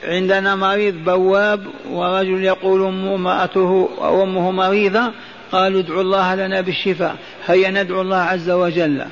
عندنا 0.04 0.56
مريض 0.56 0.94
بواب 0.94 1.66
ورجل 1.90 2.44
يقول 2.44 2.82
امرأته 2.84 3.90
أو 4.02 4.24
أمه 4.24 4.52
مريضة 4.52 5.12
قالوا 5.52 5.80
ادعوا 5.80 6.02
الله 6.02 6.36
لنا 6.36 6.62
بالشفاء. 6.62 7.16
هيا 7.48 7.70
ندعو 7.70 8.02
الله 8.02 8.18
عز 8.18 8.50
وجل. 8.50 9.06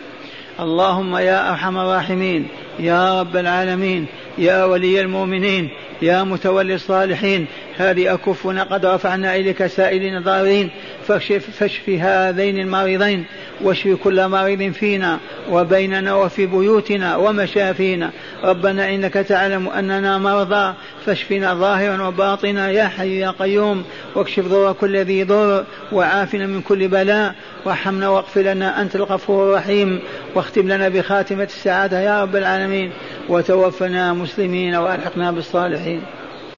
اللهم 0.59 1.17
يا 1.17 1.49
أرحم 1.49 1.77
الراحمين 1.77 2.47
يا 2.79 3.21
رب 3.21 3.37
العالمين 3.37 4.05
يا 4.37 4.65
ولي 4.65 5.01
المؤمنين 5.01 5.69
يا 6.01 6.23
متولي 6.23 6.75
الصالحين 6.75 7.45
هذه 7.77 8.13
أكفنا 8.13 8.63
قد 8.63 8.85
رفعنا 8.85 9.35
إليك 9.35 9.65
سائلين 9.65 10.21
ضارين 10.21 10.69
فاشف, 11.07 11.49
فاشف 11.59 11.89
هذين 11.89 12.59
المريضين 12.59 13.25
واشف 13.61 13.97
كل 14.03 14.27
مريض 14.27 14.73
فينا 14.73 15.19
وبيننا 15.49 16.15
وفي 16.15 16.45
بيوتنا 16.45 17.15
ومشافينا. 17.15 18.11
ربنا 18.43 18.95
إنك 18.95 19.13
تعلم 19.13 19.69
أننا 19.69 20.17
مرضى 20.17 20.73
فاشفنا 21.05 21.53
ظاهرا 21.53 22.07
وباطنا 22.07 22.69
يا 22.71 22.87
حي 22.87 23.19
يا 23.19 23.33
قيوم 23.39 23.83
واكشف 24.15 24.47
ضر 24.47 24.73
كل 24.73 24.97
ذي 24.97 25.23
ضر 25.23 25.65
وعافنا 25.91 26.47
من 26.47 26.61
كل 26.61 26.87
بلاء. 26.87 27.35
وارحمنا 27.65 28.09
واغفر 28.09 28.41
لنا 28.41 28.81
أنت 28.81 28.95
الغفور 28.95 29.49
الرحيم. 29.49 29.99
واختم 30.35 30.67
لنا 30.67 30.89
بخاتمة 30.89 31.43
السعادة 31.43 32.01
يا 32.01 32.21
رب 32.21 32.35
العالمين. 32.35 32.91
وتوفنا 33.29 34.13
مسلمين 34.13 34.75
وألحقنا 34.75 35.31
بالصالحين. 35.31 36.01